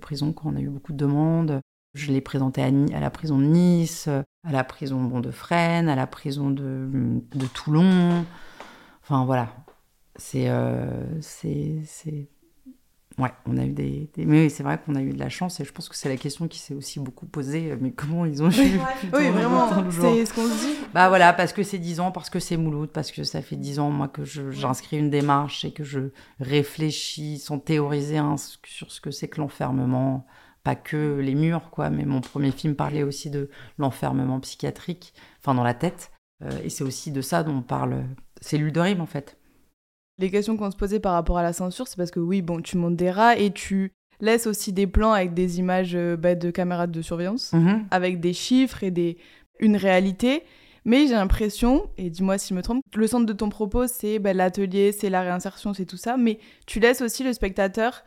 [0.00, 1.60] prisons, quand on a eu beaucoup de demandes,
[1.92, 6.06] je l'ai présenté à, la prison de Nice, à la prison de Fresnes, à la
[6.06, 7.10] prison de,
[7.52, 8.24] Toulon.
[9.02, 9.48] Enfin, voilà.
[10.16, 10.48] C'est
[11.20, 12.28] c'est
[13.18, 14.10] Ouais, on a eu des.
[14.18, 16.18] Mais c'est vrai qu'on a eu de la chance et je pense que c'est la
[16.18, 17.72] question qui s'est aussi beaucoup posée.
[17.72, 18.52] Euh, mais comment ils ont eu
[19.14, 20.74] Oui, vraiment, c'est ce qu'on se dit.
[20.92, 23.56] Bah voilà, parce que c'est 10 ans, parce que c'est Mouloud, parce que ça fait
[23.56, 28.20] 10 ans, moi, que j'inscris une démarche et que je réfléchis sans théoriser
[28.66, 30.26] sur ce que c'est que l'enfermement.
[30.62, 33.48] Pas que les murs, quoi, mais mon premier film parlait aussi de
[33.78, 36.10] l'enfermement psychiatrique, enfin dans la tête.
[36.42, 38.04] Euh, et c'est aussi de ça dont on parle.
[38.40, 39.38] C'est l'Uldorim, en fait.
[40.18, 42.62] Les questions qu'on se posait par rapport à la censure, c'est parce que oui, bon,
[42.62, 46.34] tu montes des rats et tu laisses aussi des plans avec des images euh, bah,
[46.34, 47.86] de caméras de surveillance, mhm.
[47.90, 49.18] avec des chiffres et des...
[49.60, 50.42] une réalité.
[50.86, 54.18] Mais j'ai l'impression, et dis-moi si je me trompe, le centre de ton propos, c'est
[54.18, 58.04] bah, l'atelier, c'est la réinsertion, c'est tout ça, mais tu laisses aussi le spectateur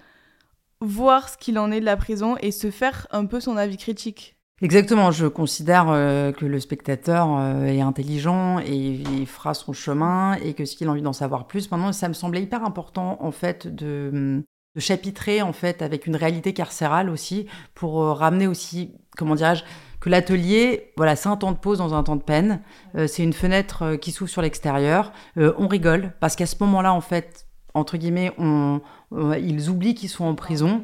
[0.82, 3.78] voir ce qu'il en est de la prison et se faire un peu son avis
[3.78, 4.39] critique.
[4.62, 10.34] Exactement, je considère euh, que le spectateur euh, est intelligent et il fera son chemin
[10.44, 13.32] et que s'il a envie d'en savoir plus, maintenant ça me semblait hyper important en
[13.32, 14.44] fait de,
[14.76, 19.64] de chapitrer en fait avec une réalité carcérale aussi pour euh, ramener aussi, comment dirais-je,
[20.02, 22.62] que l'atelier, voilà, c'est un temps de pause dans un temps de peine,
[23.08, 27.49] c'est une fenêtre qui s'ouvre sur l'extérieur, on rigole parce qu'à ce moment-là en fait,
[27.74, 30.84] entre guillemets, on, ils oublient qu'ils sont en prison.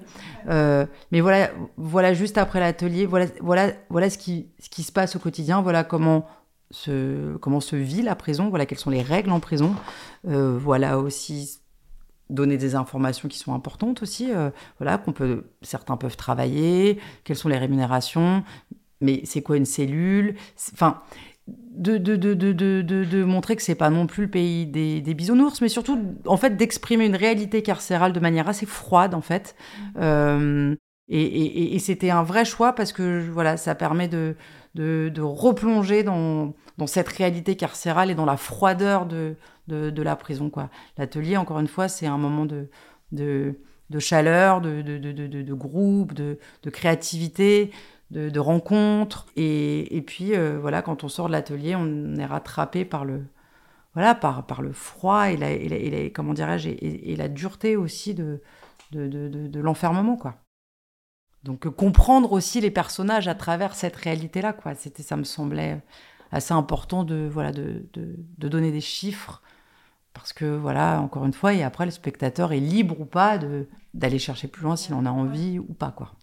[0.49, 5.19] Euh, mais voilà, voilà juste après l'atelier, voilà, voilà, voilà ce qui, se passe au
[5.19, 5.61] quotidien.
[5.61, 6.27] Voilà comment
[6.71, 8.49] se, comment se vit la prison.
[8.49, 9.75] Voilà quelles sont les règles en prison.
[10.27, 11.59] Euh, voilà aussi
[12.29, 14.31] donner des informations qui sont importantes aussi.
[14.31, 16.99] Euh, voilà qu'on peut, certains peuvent travailler.
[17.23, 18.43] Quelles sont les rémunérations
[19.01, 20.35] Mais c'est quoi une cellule?
[20.73, 21.01] Enfin,
[21.47, 25.13] de, de, de, de, de montrer que c'est pas non plus le pays des, des
[25.13, 29.55] bisounours, mais surtout en fait d'exprimer une réalité carcérale de manière assez froide en fait.
[29.77, 29.99] Mmh.
[30.01, 30.75] Euh,
[31.07, 34.35] et, et, et c'était un vrai choix parce que voilà, ça permet de,
[34.75, 39.35] de, replonger dans, dans cette réalité carcérale et dans la froideur de,
[39.67, 40.49] de, de la prison.
[40.49, 40.69] quoi.
[40.97, 42.69] L'atelier, encore une fois, c'est un moment de,
[43.11, 43.59] de,
[43.91, 47.71] de chaleur, de, de, de, de, groupe, de, de créativité
[48.11, 49.27] de, rencontres.
[49.35, 53.25] Et, puis, euh, voilà, quand on sort de l'atelier, on est rattrapé par le,
[53.93, 58.41] voilà, par, par le froid et la, et comment dirais-je, et, la dureté aussi de,
[58.91, 60.35] de, de, l'enfermement, quoi.
[61.43, 64.73] Donc, comprendre aussi les personnages à travers cette réalité-là, quoi.
[64.75, 65.81] C'était, ça me semblait
[66.31, 69.41] assez important de, voilà, de, de, donner des chiffres.
[70.13, 73.37] Parce que, voilà, encore une fois, et après, le spectateur est libre ou pas
[73.93, 76.13] d'aller chercher plus loin s'il en a envie ou pas, quoi.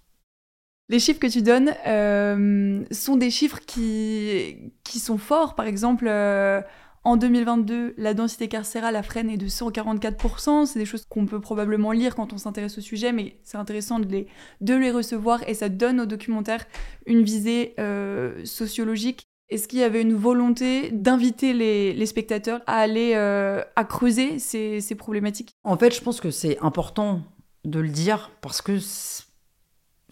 [0.89, 5.55] Les chiffres que tu donnes euh, sont des chiffres qui, qui sont forts.
[5.55, 6.61] Par exemple, euh,
[7.05, 10.67] en 2022, la densité carcérale à Fresnes est de 144%.
[10.67, 14.01] C'est des choses qu'on peut probablement lire quand on s'intéresse au sujet, mais c'est intéressant
[14.01, 14.27] de les,
[14.61, 16.67] de les recevoir et ça donne au documentaire
[17.07, 19.25] une visée euh, sociologique.
[19.49, 24.81] Est-ce qu'il y avait une volonté d'inviter les, les, spectateurs à aller à creuser ces,
[24.81, 25.53] ces problématiques?
[25.65, 27.23] En fait, je pense que c'est important
[27.65, 28.79] de le dire parce que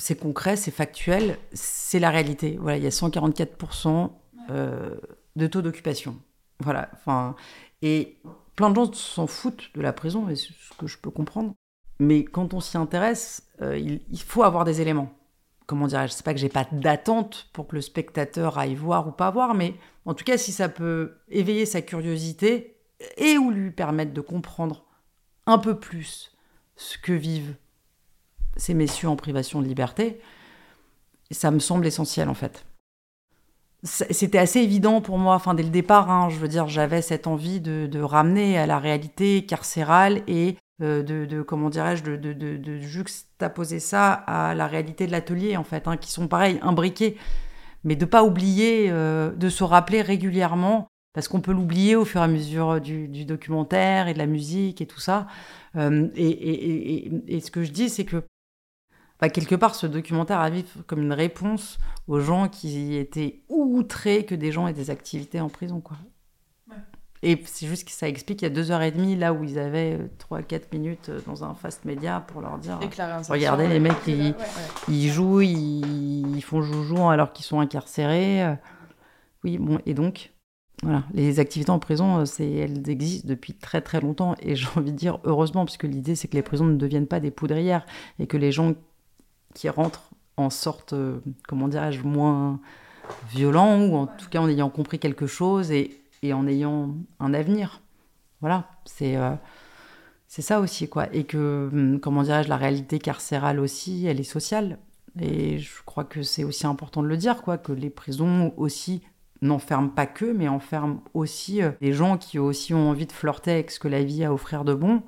[0.01, 2.59] c'est concret, c'est factuel, c'est la réalité.
[2.61, 4.11] Voilà, il y a 144%
[4.51, 4.97] euh,
[5.37, 6.17] de taux d'occupation.
[6.61, 7.37] Voilà, enfin,
[7.83, 8.19] et
[8.57, 11.55] plein de gens s'en foutent de la prison, et c'est ce que je peux comprendre.
[11.99, 15.13] Mais quand on s'y intéresse, euh, il, faut avoir des éléments.
[15.67, 19.13] Comment dirais-je C'est pas que j'ai pas d'attente pour que le spectateur aille voir ou
[19.13, 19.75] pas voir, mais
[20.07, 22.79] en tout cas, si ça peut éveiller sa curiosité
[23.19, 24.85] et ou lui permettre de comprendre
[25.47, 26.35] un peu plus
[26.77, 27.55] ce que vivent
[28.61, 30.21] ces messieurs en privation de liberté,
[31.31, 32.65] ça me semble essentiel en fait.
[33.83, 37.27] C'était assez évident pour moi, enfin dès le départ, hein, je veux dire, j'avais cette
[37.27, 44.13] envie de, ramener à la réalité carcérale et euh, de, comment dirais-je, de, juxtaposer ça
[44.13, 47.17] à la réalité de l'atelier en fait, hein, qui sont pareils, imbriqués,
[47.85, 52.21] mais de pas oublier, euh, de se rappeler régulièrement parce qu'on peut l'oublier au fur
[52.21, 55.27] et à mesure du, documentaire et de la musique et tout ça.
[55.77, 58.23] Euh, et, ce que je dis, c'est que
[59.21, 64.35] bah, quelque part, ce documentaire arrive comme une réponse aux gens qui étaient outrés que
[64.35, 65.81] des gens aient des activités en prison.
[65.81, 65.97] Quoi.
[67.23, 69.45] Et c'est juste que ça explique qu'il y a deux heures et demie, là où
[69.45, 72.79] ils avaient euh, trois, quatre minutes euh, dans un fast média pour leur dire
[73.29, 74.35] Regardez, les mecs, ils,
[74.89, 78.57] ils jouent, ils, ils, font joujou alors qu'ils sont incarcérés.
[79.45, 80.33] Oui, bon, et donc,
[80.83, 84.69] voilà, les activités en prison, euh, c'est, elles existent depuis très très longtemps et j'ai
[84.77, 87.85] envie de dire heureusement, puisque l'idée c'est que les prisons ne deviennent pas des poudrières
[88.19, 88.75] et que les gens
[89.55, 92.61] qui rentrent en sorte, euh, comment dirais-je, moins
[93.29, 96.01] violents ou en tout cas en ayant compris quelque chose et,
[96.33, 97.81] en ayant un avenir.
[98.41, 99.35] Voilà, c'est euh,
[100.29, 101.13] ça aussi quoi.
[101.15, 104.79] Et que, hum, comment dirais-je, la réalité carcérale aussi, elle est sociale.
[105.19, 109.03] Et je crois que c'est aussi important de le dire, quoi, que les prisons aussi
[109.43, 113.53] n'enferment pas que, mais enferment aussi euh, des gens qui aussi ont envie de flirter
[113.53, 115.03] avec ce que la vie a à offrir de bon,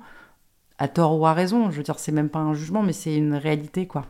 [0.77, 1.71] à tort ou à raison.
[1.71, 4.05] Je veux dire, c'est même pas un jugement, mais c'est une réalité, quoi.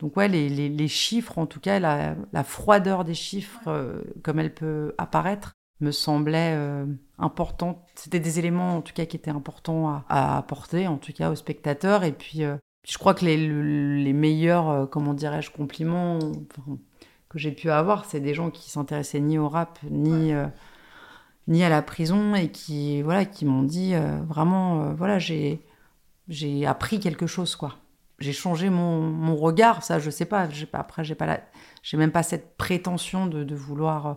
[0.00, 4.02] Donc ouais, les, les, les chiffres, en tout cas, la, la froideur des chiffres, euh,
[4.22, 6.86] comme elle peut apparaître, me semblait euh,
[7.18, 7.78] importante.
[7.94, 11.30] C'était des éléments, en tout cas, qui étaient importants à, à apporter, en tout cas,
[11.30, 12.04] aux spectateurs.
[12.04, 12.56] Et puis, euh,
[12.88, 16.78] je crois que les, les meilleurs, comment dirais-je, compliments, enfin,
[17.28, 20.32] que j'ai pu avoir, c'est des gens qui s'intéressaient ni au rap, ni,
[21.46, 23.92] ni à la prison, et qui, voilà, qui m'ont dit
[24.26, 25.60] vraiment, voilà, j'ai,
[26.28, 27.76] j'ai appris quelque chose, quoi.
[28.20, 30.48] J'ai changé mon, mon, regard, ça, je sais pas.
[30.50, 31.40] J'ai après, j'ai pas
[31.82, 34.16] j'ai même pas cette prétention de, vouloir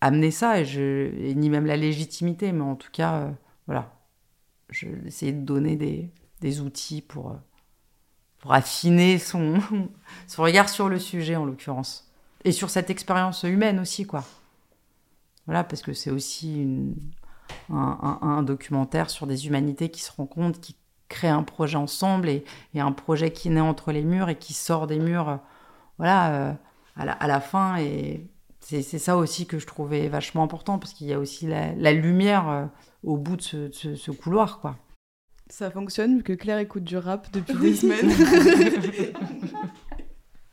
[0.00, 3.30] amener ça, et, ni même la légitimité, mais en tout cas,
[3.66, 3.92] voilà,
[4.70, 6.10] je essayé de donner des,
[6.40, 7.36] des outils pour
[8.42, 9.60] pour affiner son,
[10.26, 12.12] son regard sur le sujet en l'occurrence.
[12.44, 14.24] Et sur cette expérience humaine aussi, quoi.
[15.46, 16.66] Voilà, parce que c'est aussi
[17.70, 20.76] un, un, documentaire sur des humanités qui se rencontrent, qui
[21.12, 22.44] créent un projet ensemble et,
[22.74, 25.38] et, un projet qui naît entre les murs et qui sort des murs,
[25.98, 26.52] voilà, euh,
[26.96, 27.76] à, la, à, la, fin.
[27.78, 28.26] Et
[28.60, 31.92] c'est ça aussi que je trouvais vachement important parce qu'il y a aussi la, la
[31.92, 32.64] lumière euh,
[33.04, 34.76] au bout de ce, ce, ce couloir, quoi.
[35.48, 38.10] Ça fonctionne vu que Claire écoute du rap depuis des semaines.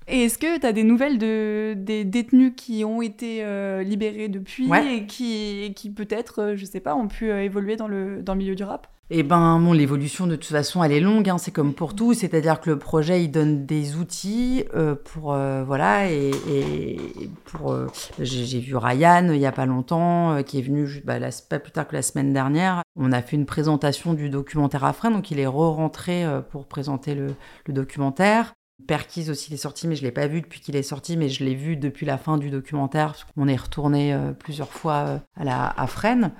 [0.10, 4.28] Et est-ce que tu as des nouvelles de, des détenus qui ont été euh, libérés
[4.28, 4.98] depuis ouais.
[4.98, 8.34] et qui, qui peut-être, euh, je sais pas, ont pu euh, évoluer dans le, dans
[8.34, 8.88] le milieu du rap?
[9.12, 11.30] Eh ben, bon, l'évolution de toute façon, elle est longue.
[11.30, 15.34] Hein, c'est comme pour tout, c'est-à-dire que le projet, il donne des outils euh, pour
[15.34, 16.98] euh, voilà et, et
[17.46, 17.72] pour.
[17.72, 17.88] Euh,
[18.20, 21.60] j'ai vu Ryan il y a pas longtemps, euh, qui est venu bah, la, pas
[21.60, 22.84] plus tard que la semaine dernière.
[22.96, 26.68] On a fait une présentation du documentaire à Fresnes, donc il est re-rentré euh, pour
[26.68, 27.34] présenter le,
[27.66, 28.54] le documentaire.
[28.88, 31.44] Perquise aussi est sorti, mais je l'ai pas vu depuis qu'il est sorti, mais je
[31.44, 35.20] l'ai vu depuis la fin du documentaire, parce qu'on est retourné euh, plusieurs fois euh,
[35.36, 36.32] à, la, Fresnes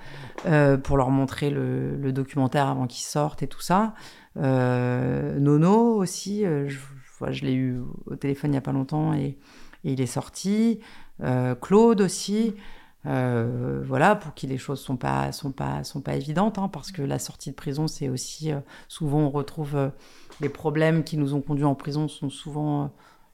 [0.46, 3.94] euh, pour leur montrer le, documentaire avant qu'il sorte et tout ça.
[4.36, 6.78] Nono aussi, je,
[7.30, 9.38] je l'ai eu au téléphone il y a pas longtemps et,
[9.84, 10.80] il est sorti.
[11.60, 12.54] Claude aussi.
[13.04, 17.02] Voilà, pour qui les choses sont pas sont pas sont pas évidentes, hein, parce que
[17.02, 18.50] la sortie de prison, c'est aussi
[18.88, 19.90] souvent on retrouve
[20.40, 22.86] les problèmes qui nous ont conduits en prison sont souvent euh,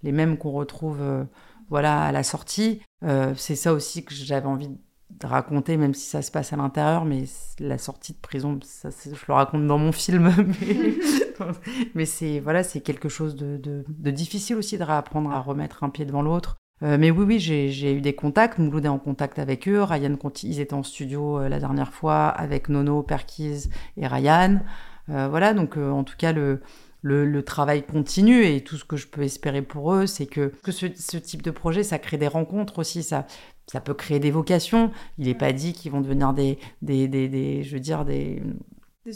[0.02, 1.24] les mêmes qu'on retrouve euh,
[1.68, 2.80] voilà à la sortie.
[3.04, 6.56] Euh, c'est ça aussi que j'avais envie de raconter, même si ça se passe à
[6.56, 7.24] l'intérieur, mais
[7.60, 10.32] la sortie de prison, ça, je le raconte dans mon film,
[11.94, 16.04] mais, c'est voilà, c'est quelque chose de, difficile aussi de réapprendre à remettre un pied
[16.04, 16.56] devant l'autre.
[16.82, 18.58] Mais oui, oui, j'ai eu des contacts.
[18.58, 19.82] Mouloud est en contact avec eux.
[19.82, 24.60] Ryan ils étaient en studio la dernière fois avec Nono, Perkis et Ryan.
[25.08, 26.60] Voilà, donc en tout cas, le,
[27.02, 30.52] le, le, travail continue et tout ce que je peux espérer pour eux, c'est que,
[30.62, 33.02] que ce, ce, type de projet, ça crée des rencontres aussi.
[33.02, 33.26] Ça,
[33.66, 34.90] ça peut créer des vocations.
[35.18, 38.42] Il n'est pas dit qu'ils vont devenir des, des, des, des, je veux dire, des,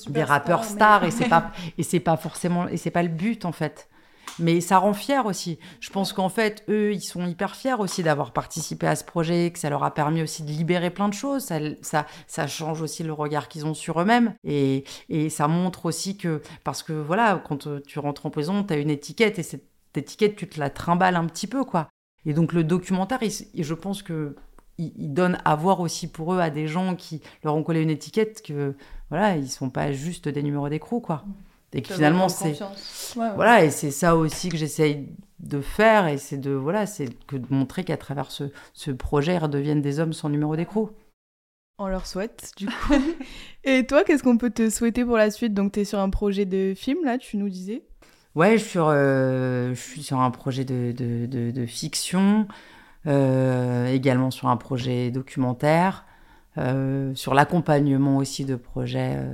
[0.08, 1.08] des, rappeurs stars, mais...
[1.08, 3.88] et c'est pas, et c'est pas forcément, et c'est pas le but en fait
[4.38, 5.58] mais ça rend fier aussi.
[5.80, 9.50] Je pense qu'en fait, eux, ils sont hyper fiers aussi d'avoir participé à ce projet,
[9.50, 11.44] que ça leur a permis aussi de libérer plein de choses.
[11.82, 14.34] Ça, ça, change aussi le regard qu'ils ont sur eux-mêmes.
[14.44, 14.84] Et,
[15.30, 18.90] ça montre aussi que, parce que voilà, quand tu rentres en prison, tu as une
[18.90, 19.64] étiquette et cette
[19.94, 21.88] étiquette, tu te la trimbales un petit peu, quoi.
[22.26, 24.36] Et donc le documentaire, je pense que
[24.78, 27.90] il donne à voir aussi pour eux à des gens qui leur ont collé une
[27.90, 28.74] étiquette que
[29.10, 31.24] voilà ils sont pas juste des numéros d'écrou quoi.
[31.72, 32.60] Et que finalement, c'est.
[32.60, 33.34] Ouais, ouais.
[33.34, 35.08] Voilà, et c'est ça aussi que j'essaye
[35.38, 38.44] de faire et c'est de voilà c'est que de montrer qu'à travers ce,
[38.74, 40.90] ce projet ils redeviennent des hommes sans numéro d'écrou.
[41.78, 42.94] On leur souhaite du coup.
[43.64, 45.54] et toi qu'est-ce qu'on peut te souhaiter pour la suite?
[45.54, 47.82] Donc tu es sur un projet de film là, tu nous disais?
[48.34, 52.46] Ouais, je suis, sur, je suis sur un projet de, de, de, de fiction,
[53.06, 56.04] également sur un projet documentaire.
[56.58, 59.32] Euh, sur l'accompagnement aussi de projets euh,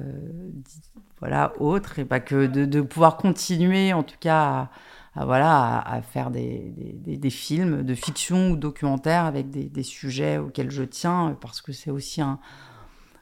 [1.20, 4.70] voilà, autres, et pas que de, pouvoir continuer en tout cas
[5.14, 10.38] à, voilà, à, faire des, des, des, films de fiction ou documentaires avec des, sujets
[10.38, 12.38] auxquels je tiens, parce que c'est aussi un...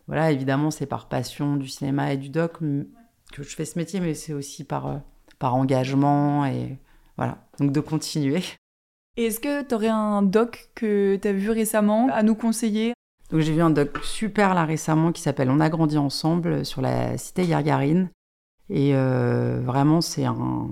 [0.07, 4.01] Voilà, évidemment, c'est par passion du cinéma et du doc que je fais ce métier,
[4.01, 4.97] mais c'est aussi par, euh,
[5.39, 6.79] par engagement et
[7.17, 8.43] voilà, donc de continuer.
[9.17, 12.94] Est-ce que tu aurais un doc que tu as vu récemment à nous conseiller?
[13.35, 16.81] Donc j'ai vu un doc super là récemment qui s'appelle On a grandi ensemble sur
[16.81, 18.09] la cité Gargarine.
[18.71, 20.69] Et euh, vraiment c'est un,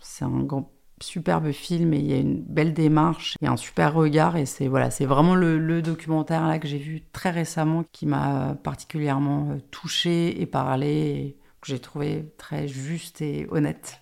[0.00, 3.92] c'est un grand, superbe film et il y a une belle démarche et un super
[3.92, 4.38] regard.
[4.38, 8.56] Et c'est voilà, c'est vraiment le, documentaire là que j'ai vu très récemment qui m'a
[8.62, 14.00] particulièrement euh, touché et parlé, et que j'ai trouvé très juste et honnête.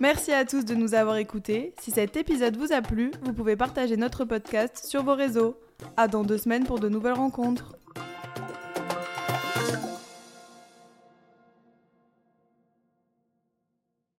[0.00, 1.74] Merci à tous de nous avoir écoutés.
[1.78, 5.60] Si cet épisode vous a plu, vous pouvez partager notre podcast sur vos réseaux.
[5.98, 7.76] À dans deux semaines pour de nouvelles rencontres.